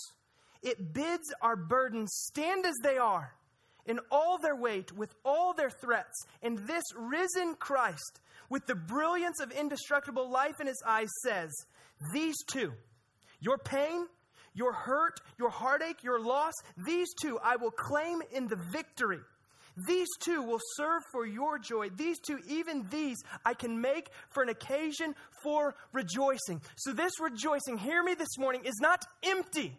It 0.62 0.92
bids 0.92 1.32
our 1.40 1.56
burdens 1.56 2.10
stand 2.12 2.66
as 2.66 2.74
they 2.82 2.96
are 2.96 3.34
in 3.86 4.00
all 4.10 4.38
their 4.38 4.56
weight, 4.56 4.92
with 4.92 5.14
all 5.24 5.52
their 5.52 5.70
threats. 5.70 6.24
And 6.42 6.58
this 6.66 6.84
risen 6.96 7.54
Christ, 7.56 8.20
with 8.48 8.66
the 8.66 8.74
brilliance 8.74 9.40
of 9.40 9.50
indestructible 9.50 10.30
life 10.30 10.60
in 10.60 10.66
his 10.66 10.82
eyes, 10.86 11.08
says, 11.22 11.50
These 12.12 12.36
too, 12.50 12.72
your 13.40 13.58
pain, 13.58 14.06
your 14.54 14.72
hurt, 14.72 15.20
your 15.38 15.50
heartache, 15.50 16.02
your 16.02 16.20
loss, 16.20 16.54
these 16.86 17.08
too 17.20 17.38
I 17.42 17.56
will 17.56 17.72
claim 17.72 18.22
in 18.32 18.48
the 18.48 18.58
victory. 18.72 19.20
These 19.76 20.08
too 20.20 20.42
will 20.42 20.60
serve 20.76 21.02
for 21.10 21.26
your 21.26 21.58
joy. 21.58 21.90
These 21.90 22.20
too, 22.20 22.38
even 22.48 22.86
these, 22.90 23.18
I 23.44 23.54
can 23.54 23.80
make 23.80 24.10
for 24.32 24.42
an 24.42 24.48
occasion 24.48 25.14
for 25.42 25.74
rejoicing. 25.92 26.62
So, 26.76 26.92
this 26.92 27.12
rejoicing, 27.20 27.78
hear 27.78 28.02
me 28.02 28.14
this 28.14 28.38
morning, 28.38 28.62
is 28.64 28.78
not 28.80 29.04
empty. 29.24 29.78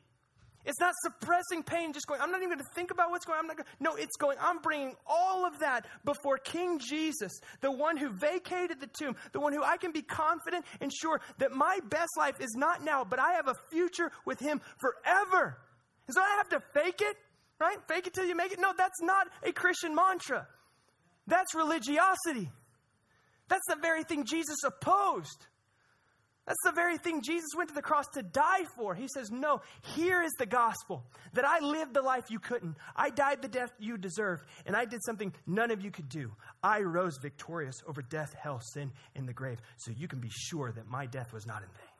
It's 0.65 0.79
not 0.79 0.93
suppressing 1.03 1.63
pain, 1.63 1.93
just 1.93 2.07
going, 2.07 2.19
I'm 2.21 2.31
not 2.31 2.39
even 2.39 2.49
going 2.49 2.59
to 2.59 2.73
think 2.73 2.89
about 2.89 3.11
what's 3.11 3.23
going 3.25 3.37
on. 3.37 3.43
I'm 3.43 3.47
not 3.47 3.57
going, 3.57 3.67
no, 3.79 3.95
it's 3.95 4.15
going, 4.17 4.37
I'm 4.41 4.59
bringing 4.59 4.95
all 5.05 5.45
of 5.45 5.59
that 5.59 5.85
before 6.03 6.37
King 6.39 6.79
Jesus, 6.79 7.39
the 7.61 7.71
one 7.71 7.97
who 7.97 8.09
vacated 8.09 8.81
the 8.81 8.87
tomb, 8.87 9.15
the 9.31 9.39
one 9.39 9.53
who 9.53 9.63
I 9.63 9.77
can 9.77 9.91
be 9.91 10.01
confident 10.01 10.65
and 10.81 10.91
sure 10.91 11.21
that 11.37 11.51
my 11.51 11.79
best 11.89 12.17
life 12.17 12.41
is 12.41 12.55
not 12.55 12.83
now, 12.83 13.03
but 13.03 13.19
I 13.19 13.33
have 13.33 13.47
a 13.47 13.55
future 13.71 14.11
with 14.25 14.39
him 14.39 14.59
forever. 14.79 15.57
And 16.07 16.15
so 16.15 16.21
I 16.21 16.35
have 16.37 16.49
to 16.49 16.59
fake 16.73 17.01
it 17.01 17.15
right? 17.59 17.77
Fake 17.87 18.07
it 18.07 18.13
till 18.13 18.25
you 18.25 18.35
make 18.35 18.51
it. 18.51 18.59
No, 18.59 18.73
that's 18.77 19.01
not 19.01 19.27
a 19.43 19.51
Christian 19.51 19.95
mantra. 19.95 20.47
That's 21.27 21.55
religiosity. 21.55 22.51
That's 23.47 23.65
the 23.67 23.77
very 23.81 24.03
thing 24.03 24.25
Jesus 24.25 24.57
opposed. 24.65 25.47
That's 26.45 26.61
the 26.63 26.73
very 26.73 26.99
thing 26.99 27.23
Jesus 27.23 27.49
went 27.57 27.69
to 27.69 27.75
the 27.75 27.81
cross 27.81 28.05
to 28.13 28.21
die 28.21 28.65
for. 28.77 28.93
He 28.93 29.07
says, 29.07 29.31
No, 29.31 29.61
here 29.95 30.21
is 30.21 30.31
the 30.37 30.45
gospel 30.45 31.03
that 31.33 31.43
I 31.43 31.59
lived 31.59 31.95
the 31.95 32.03
life 32.03 32.25
you 32.29 32.37
couldn't. 32.37 32.75
I 32.95 33.09
died 33.09 33.41
the 33.41 33.47
death 33.47 33.71
you 33.79 33.97
deserved, 33.97 34.45
and 34.67 34.75
I 34.75 34.85
did 34.85 35.03
something 35.03 35.33
none 35.47 35.71
of 35.71 35.83
you 35.83 35.89
could 35.89 36.07
do. 36.07 36.31
I 36.61 36.81
rose 36.81 37.17
victorious 37.19 37.81
over 37.87 38.03
death, 38.03 38.35
hell, 38.39 38.61
sin, 38.61 38.91
and 39.15 39.27
the 39.27 39.33
grave. 39.33 39.59
So 39.77 39.91
you 39.91 40.07
can 40.07 40.19
be 40.19 40.29
sure 40.29 40.71
that 40.71 40.87
my 40.87 41.07
death 41.07 41.33
was 41.33 41.47
not 41.47 41.63
in 41.63 41.69
vain. 41.69 41.94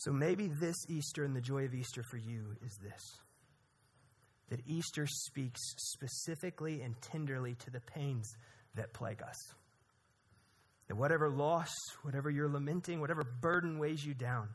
So 0.00 0.12
maybe 0.12 0.48
this 0.48 0.76
Easter 0.88 1.24
and 1.24 1.36
the 1.36 1.42
joy 1.42 1.66
of 1.66 1.74
Easter 1.74 2.02
for 2.02 2.16
you 2.16 2.56
is 2.64 2.78
this 2.82 3.02
that 4.48 4.60
Easter 4.66 5.06
speaks 5.06 5.60
specifically 5.76 6.80
and 6.80 7.00
tenderly 7.02 7.54
to 7.54 7.70
the 7.70 7.80
pains 7.80 8.34
that 8.74 8.92
plague 8.94 9.22
us. 9.22 9.36
That 10.88 10.96
whatever 10.96 11.28
loss, 11.28 11.70
whatever 12.02 12.30
you're 12.30 12.48
lamenting, 12.48 12.98
whatever 13.00 13.22
burden 13.22 13.78
weighs 13.78 14.04
you 14.04 14.14
down, 14.14 14.48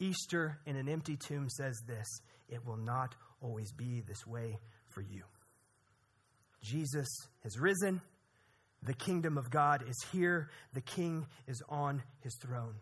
Easter 0.00 0.58
in 0.66 0.76
an 0.76 0.88
empty 0.88 1.16
tomb 1.16 1.48
says 1.48 1.80
this 1.86 2.06
it 2.48 2.66
will 2.66 2.76
not 2.76 3.14
always 3.40 3.70
be 3.72 4.02
this 4.06 4.26
way 4.26 4.58
for 4.88 5.02
you. 5.02 5.22
Jesus 6.62 7.08
has 7.44 7.60
risen. 7.60 8.00
The 8.82 8.94
kingdom 8.94 9.38
of 9.38 9.50
God 9.50 9.84
is 9.88 10.04
here. 10.12 10.50
The 10.74 10.80
king 10.80 11.26
is 11.46 11.62
on 11.68 12.02
his 12.22 12.36
throne. 12.42 12.74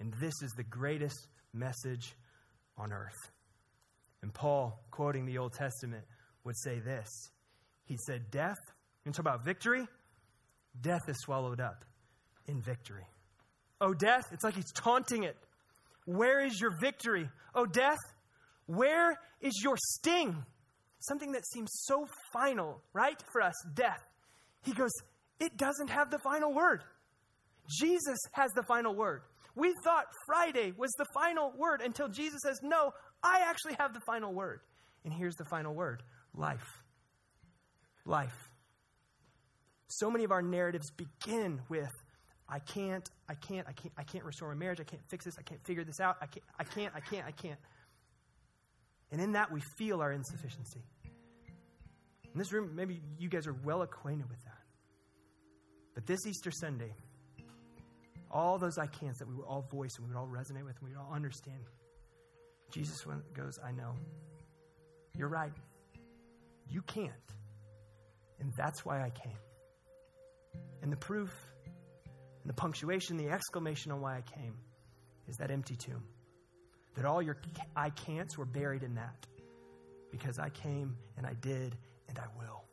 And 0.00 0.12
this 0.20 0.34
is 0.42 0.52
the 0.56 0.64
greatest 0.64 1.28
message 1.52 2.14
on 2.76 2.92
earth. 2.92 3.30
And 4.22 4.32
Paul, 4.32 4.80
quoting 4.90 5.26
the 5.26 5.38
Old 5.38 5.52
Testament, 5.52 6.04
would 6.44 6.56
say 6.58 6.80
this 6.80 7.08
He 7.84 7.96
said, 8.06 8.30
Death, 8.30 8.56
you 9.04 9.12
talk 9.12 9.20
about 9.20 9.44
victory? 9.44 9.86
death 10.80 11.08
is 11.08 11.16
swallowed 11.20 11.60
up 11.60 11.84
in 12.46 12.60
victory. 12.60 13.06
Oh, 13.80 13.94
death, 13.94 14.24
it's 14.32 14.44
like 14.44 14.54
he's 14.54 14.72
taunting 14.72 15.24
it. 15.24 15.36
Where 16.06 16.44
is 16.44 16.60
your 16.60 16.72
victory? 16.80 17.28
Oh, 17.54 17.66
death, 17.66 17.98
where 18.66 19.18
is 19.40 19.60
your 19.62 19.76
sting? 19.76 20.44
Something 21.00 21.32
that 21.32 21.46
seems 21.46 21.70
so 21.84 22.06
final, 22.32 22.80
right, 22.92 23.20
for 23.32 23.42
us, 23.42 23.54
death. 23.74 24.00
He 24.62 24.72
goes, 24.72 24.90
it 25.38 25.56
doesn't 25.56 25.90
have 25.90 26.10
the 26.10 26.18
final 26.18 26.52
word. 26.52 26.82
Jesus 27.68 28.18
has 28.32 28.50
the 28.52 28.62
final 28.62 28.94
word. 28.94 29.22
We 29.54 29.72
thought 29.84 30.06
Friday 30.26 30.72
was 30.76 30.90
the 30.98 31.06
final 31.14 31.52
word 31.56 31.80
until 31.80 32.08
Jesus 32.08 32.40
says, 32.42 32.60
No, 32.62 32.92
I 33.22 33.44
actually 33.46 33.74
have 33.78 33.94
the 33.94 34.00
final 34.00 34.32
word. 34.32 34.60
And 35.04 35.12
here's 35.12 35.36
the 35.36 35.44
final 35.44 35.74
word 35.74 36.02
life. 36.34 36.66
Life. 38.04 38.34
So 39.88 40.10
many 40.10 40.24
of 40.24 40.32
our 40.32 40.42
narratives 40.42 40.90
begin 40.90 41.60
with, 41.68 41.90
I 42.48 42.58
can't, 42.58 43.08
I 43.28 43.34
can't, 43.34 43.66
I 43.68 43.72
can't, 43.72 43.92
I 43.96 44.02
can't 44.02 44.24
restore 44.24 44.48
my 44.48 44.54
marriage, 44.54 44.80
I 44.80 44.84
can't 44.84 45.02
fix 45.08 45.24
this, 45.24 45.36
I 45.38 45.42
can't 45.42 45.64
figure 45.64 45.84
this 45.84 46.00
out, 46.00 46.16
I 46.20 46.26
can't, 46.26 46.44
I 46.58 46.64
can't, 46.64 46.94
I 46.94 47.00
can't, 47.00 47.26
I 47.26 47.30
can't. 47.30 47.58
And 49.12 49.20
in 49.20 49.32
that 49.32 49.52
we 49.52 49.60
feel 49.78 50.00
our 50.00 50.12
insufficiency. 50.12 50.82
In 52.32 52.38
this 52.38 52.52
room, 52.52 52.72
maybe 52.74 53.00
you 53.18 53.28
guys 53.28 53.46
are 53.46 53.54
well 53.64 53.82
acquainted 53.82 54.28
with 54.28 54.42
that. 54.44 54.58
But 55.94 56.06
this 56.06 56.26
Easter 56.26 56.50
Sunday, 56.50 56.92
all 58.34 58.58
those 58.58 58.76
I 58.76 58.86
can'ts 58.86 59.20
that 59.20 59.28
we 59.28 59.34
would 59.34 59.46
all 59.46 59.62
voice 59.70 59.96
and 59.96 60.06
we 60.06 60.12
would 60.12 60.18
all 60.18 60.26
resonate 60.26 60.64
with 60.64 60.76
and 60.80 60.82
we 60.82 60.90
would 60.90 60.98
all 60.98 61.14
understand. 61.14 61.62
Jesus 62.70 63.06
goes, 63.32 63.60
I 63.64 63.70
know. 63.70 63.94
You're 65.16 65.28
right. 65.28 65.52
You 66.68 66.82
can't. 66.82 67.12
And 68.40 68.52
that's 68.56 68.84
why 68.84 69.00
I 69.00 69.10
came. 69.10 69.38
And 70.82 70.92
the 70.92 70.96
proof, 70.96 71.32
and 72.42 72.50
the 72.50 72.54
punctuation, 72.54 73.16
the 73.16 73.30
exclamation 73.30 73.92
on 73.92 74.00
why 74.00 74.16
I 74.16 74.22
came 74.22 74.54
is 75.28 75.36
that 75.36 75.52
empty 75.52 75.76
tomb. 75.76 76.02
That 76.96 77.04
all 77.04 77.22
your 77.22 77.36
I 77.76 77.90
can'ts 77.90 78.36
were 78.36 78.44
buried 78.44 78.82
in 78.82 78.96
that. 78.96 79.26
Because 80.10 80.38
I 80.38 80.50
came 80.50 80.96
and 81.16 81.26
I 81.26 81.34
did 81.34 81.76
and 82.08 82.18
I 82.18 82.26
will. 82.36 82.64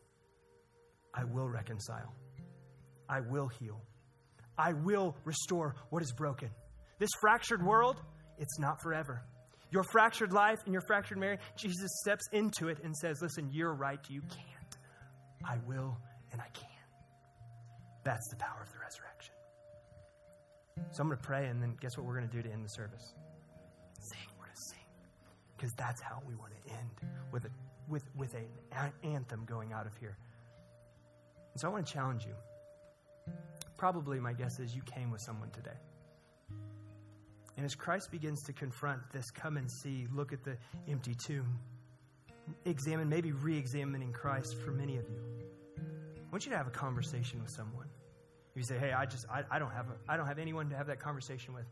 I 1.14 1.24
will 1.26 1.48
reconcile. 1.48 2.14
I 3.08 3.20
will 3.20 3.48
heal. 3.48 3.82
I 4.58 4.74
will 4.74 5.16
restore 5.26 5.76
what 5.90 6.02
is 6.02 6.12
broken. 6.12 6.50
This 7.00 7.10
fractured 7.20 7.66
world, 7.66 7.98
it's 8.38 8.60
not 8.60 8.82
forever. 8.82 9.24
Your 9.72 9.84
fractured 9.92 10.34
life 10.34 10.60
and 10.66 10.74
your 10.74 10.84
fractured 10.86 11.18
marriage, 11.18 11.40
Jesus 11.56 11.90
steps 12.02 12.26
into 12.32 12.68
it 12.68 12.78
and 12.84 12.96
says, 12.96 13.22
Listen, 13.22 13.50
you're 13.52 13.74
right, 13.74 14.00
you 14.10 14.22
can't. 14.22 14.78
I 15.46 15.58
will 15.66 15.98
and 16.32 16.42
I 16.42 16.48
can. 16.54 16.68
That's 18.04 18.28
the 18.30 18.36
power 18.36 18.62
of 18.62 18.72
the 18.72 18.80
resurrection. 18.80 19.34
So 20.92 21.02
I'm 21.02 21.08
going 21.08 21.20
to 21.20 21.24
pray, 21.24 21.48
and 21.48 21.62
then 21.62 21.76
guess 21.80 21.98
what 21.98 22.06
we're 22.06 22.18
going 22.18 22.30
to 22.30 22.36
do 22.36 22.42
to 22.42 22.52
end 22.52 22.66
the 22.66 22.70
service? 22.70 23.14
Sing. 24.00 24.20
We're 24.38 24.46
going 24.46 24.56
to 24.56 24.62
sing. 24.70 24.86
Because 25.56 25.72
that's 25.78 26.02
how 26.02 26.22
we 26.28 26.36
want 26.36 26.52
to 26.66 26.74
end 26.74 27.12
with, 27.32 27.46
a, 27.46 27.50
with, 27.88 28.04
with 28.16 28.34
an 28.34 28.92
anthem 29.04 29.46
going 29.46 29.74
out 29.74 29.86
of 29.86 29.96
here. 29.98 30.18
And 31.54 31.62
so 31.62 31.68
I 31.68 31.72
want 31.72 31.86
to 31.86 31.94
challenge 31.94 32.26
you 32.26 32.34
probably 33.82 34.20
my 34.20 34.32
guess 34.32 34.60
is 34.60 34.76
you 34.76 34.82
came 34.84 35.10
with 35.10 35.20
someone 35.22 35.50
today. 35.50 35.80
And 37.58 37.66
as 37.66 37.74
Christ 37.74 38.12
begins 38.12 38.44
to 38.44 38.54
confront 38.54 39.02
this, 39.12 39.32
come 39.32 39.58
and 39.58 39.68
see, 39.72 40.06
look 40.14 40.34
at 40.34 40.44
the 40.44 40.56
empty 40.88 41.16
tomb, 41.16 41.58
examine, 42.66 43.10
maybe 43.10 43.32
re 43.32 43.58
examining 43.58 44.14
Christ 44.14 44.56
for 44.64 44.70
many 44.70 44.98
of 44.98 45.10
you. 45.10 45.20
I 45.80 46.32
want 46.32 46.46
you 46.46 46.52
to 46.52 46.58
have 46.58 46.68
a 46.68 46.78
conversation 46.86 47.42
with 47.42 47.50
someone. 47.50 47.88
You 48.54 48.62
say, 48.62 48.78
hey, 48.78 48.92
I 48.92 49.08
just, 49.08 49.26
I, 49.28 49.42
I, 49.50 49.58
don't 49.58 49.72
have 49.72 49.88
a, 49.88 49.96
I 50.08 50.16
don't 50.16 50.28
have 50.28 50.38
anyone 50.38 50.70
to 50.70 50.78
have 50.78 50.86
that 50.86 51.00
conversation 51.00 51.56
with. 51.56 51.66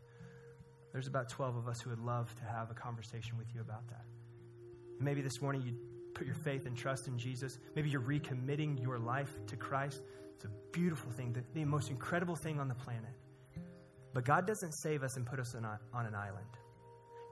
There's 0.90 1.06
about 1.06 1.28
12 1.28 1.58
of 1.58 1.68
us 1.68 1.80
who 1.80 1.90
would 1.90 2.00
love 2.00 2.34
to 2.34 2.42
have 2.42 2.72
a 2.72 2.74
conversation 2.74 3.38
with 3.38 3.46
you 3.54 3.60
about 3.60 3.86
that. 3.86 4.04
And 4.96 5.04
maybe 5.04 5.20
this 5.20 5.40
morning 5.40 5.62
you 5.62 5.76
put 6.14 6.26
your 6.26 6.36
faith 6.36 6.66
and 6.66 6.76
trust 6.76 7.08
in 7.08 7.18
Jesus. 7.18 7.58
Maybe 7.74 7.90
you're 7.90 8.00
recommitting 8.00 8.80
your 8.82 8.98
life 8.98 9.30
to 9.46 9.56
Christ. 9.56 10.02
It's 10.34 10.44
a 10.44 10.50
beautiful 10.72 11.10
thing, 11.12 11.32
the, 11.32 11.42
the 11.54 11.64
most 11.64 11.90
incredible 11.90 12.36
thing 12.36 12.58
on 12.60 12.68
the 12.68 12.74
planet. 12.74 13.10
But 14.12 14.24
God 14.24 14.46
doesn't 14.46 14.72
save 14.72 15.02
us 15.02 15.16
and 15.16 15.26
put 15.26 15.38
us 15.38 15.54
on, 15.54 15.64
a, 15.64 15.78
on 15.94 16.06
an 16.06 16.14
island. 16.14 16.46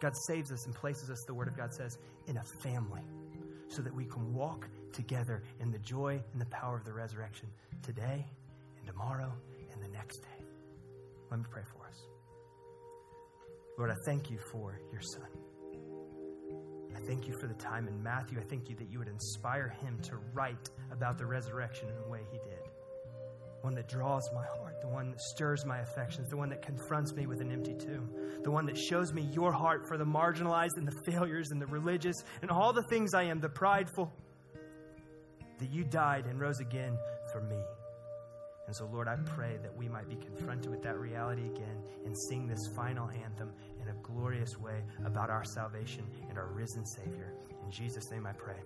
God 0.01 0.13
saves 0.29 0.53
us 0.53 0.67
and 0.67 0.75
places 0.75 1.11
us, 1.11 1.25
the 1.27 1.35
Word 1.35 1.49
of 1.49 1.57
God 1.57 1.73
says, 1.75 1.99
in 2.27 2.37
a 2.37 2.45
family 2.63 3.03
so 3.69 3.83
that 3.83 3.95
we 3.95 4.05
can 4.05 4.33
walk 4.33 4.69
together 4.93 5.43
in 5.61 5.71
the 5.71 5.79
joy 5.79 6.23
and 6.33 6.41
the 6.41 6.47
power 6.47 6.77
of 6.77 6.85
the 6.85 6.93
resurrection 6.93 7.49
today 7.83 8.25
and 8.79 8.87
tomorrow 8.87 9.33
and 9.73 9.83
the 9.83 9.89
next 9.89 10.19
day. 10.19 10.45
Let 11.31 11.41
me 11.41 11.47
pray 11.51 11.63
for 11.73 11.87
us. 11.87 12.07
Lord, 13.77 13.91
I 13.91 13.97
thank 14.07 14.31
you 14.31 14.39
for 14.51 14.81
your 14.93 15.03
Son. 15.03 15.48
I 16.99 17.07
thank 17.07 17.29
you 17.29 17.35
for 17.41 17.47
the 17.47 17.55
time 17.55 17.87
in 17.87 18.03
Matthew. 18.03 18.39
I 18.41 18.43
thank 18.43 18.69
you 18.69 18.77
that 18.77 18.91
you 18.91 18.99
would 18.99 19.09
inspire 19.09 19.69
him 19.69 19.99
to 20.03 20.17
write 20.35 20.71
about 20.91 21.17
the 21.19 21.27
resurrection 21.27 21.89
in 21.89 21.95
the 21.97 22.09
way 22.09 22.21
he 22.33 22.39
did 22.39 22.59
one 23.63 23.75
that 23.75 23.89
draws 23.89 24.23
my 24.33 24.45
heart, 24.57 24.81
the 24.81 24.89
one 24.89 25.11
that 25.11 25.21
stirs 25.21 25.65
my 25.67 25.81
affections, 25.81 26.29
the 26.31 26.37
one 26.37 26.49
that 26.49 26.63
confronts 26.63 27.13
me 27.15 27.27
with 27.27 27.41
an 27.41 27.51
empty 27.51 27.75
tomb, 27.75 28.09
the 28.45 28.51
one 28.51 28.65
that 28.67 28.79
shows 28.79 29.13
me 29.13 29.23
your 29.33 29.53
heart 29.53 29.87
for 29.87 29.99
the 29.99 30.05
marginalized 30.05 30.77
and 30.77 30.87
the 30.87 31.11
failures 31.11 31.51
and 31.51 31.61
the 31.61 31.67
religious 31.67 32.17
and 32.43 32.51
all 32.51 32.73
the 32.73 32.85
things 32.85 33.15
I 33.15 33.25
am, 33.25 33.41
the 33.41 33.49
prideful, 33.49 34.13
that 35.59 35.71
you 35.73 35.83
died 35.85 36.27
and 36.27 36.41
rose 36.41 36.61
again 36.61 36.97
for 37.33 37.41
me. 37.41 37.59
And 38.69 38.77
so, 38.77 38.89
Lord, 38.93 39.09
I 39.09 39.17
pray 39.17 39.57
that 39.63 39.75
we 39.77 39.89
might 39.89 40.09
be 40.09 40.17
confronted 40.17 40.71
with 40.71 40.83
that 40.83 40.99
reality 40.99 41.47
again 41.47 41.83
and 42.05 42.15
sing 42.29 42.47
this 42.47 42.69
final 42.77 43.09
anthem 43.09 43.51
in 43.89 43.95
a 43.95 43.99
glorious 44.03 44.59
way 44.59 44.83
about 45.05 45.31
our 45.31 45.45
salvation 45.45 46.05
and 46.29 46.39
our 46.39 46.49
risen 46.49 46.85
Savior. 46.85 47.33
In 47.65 47.71
Jesus' 47.71 48.11
name 48.11 48.27
I 48.27 48.33
pray. 48.33 48.57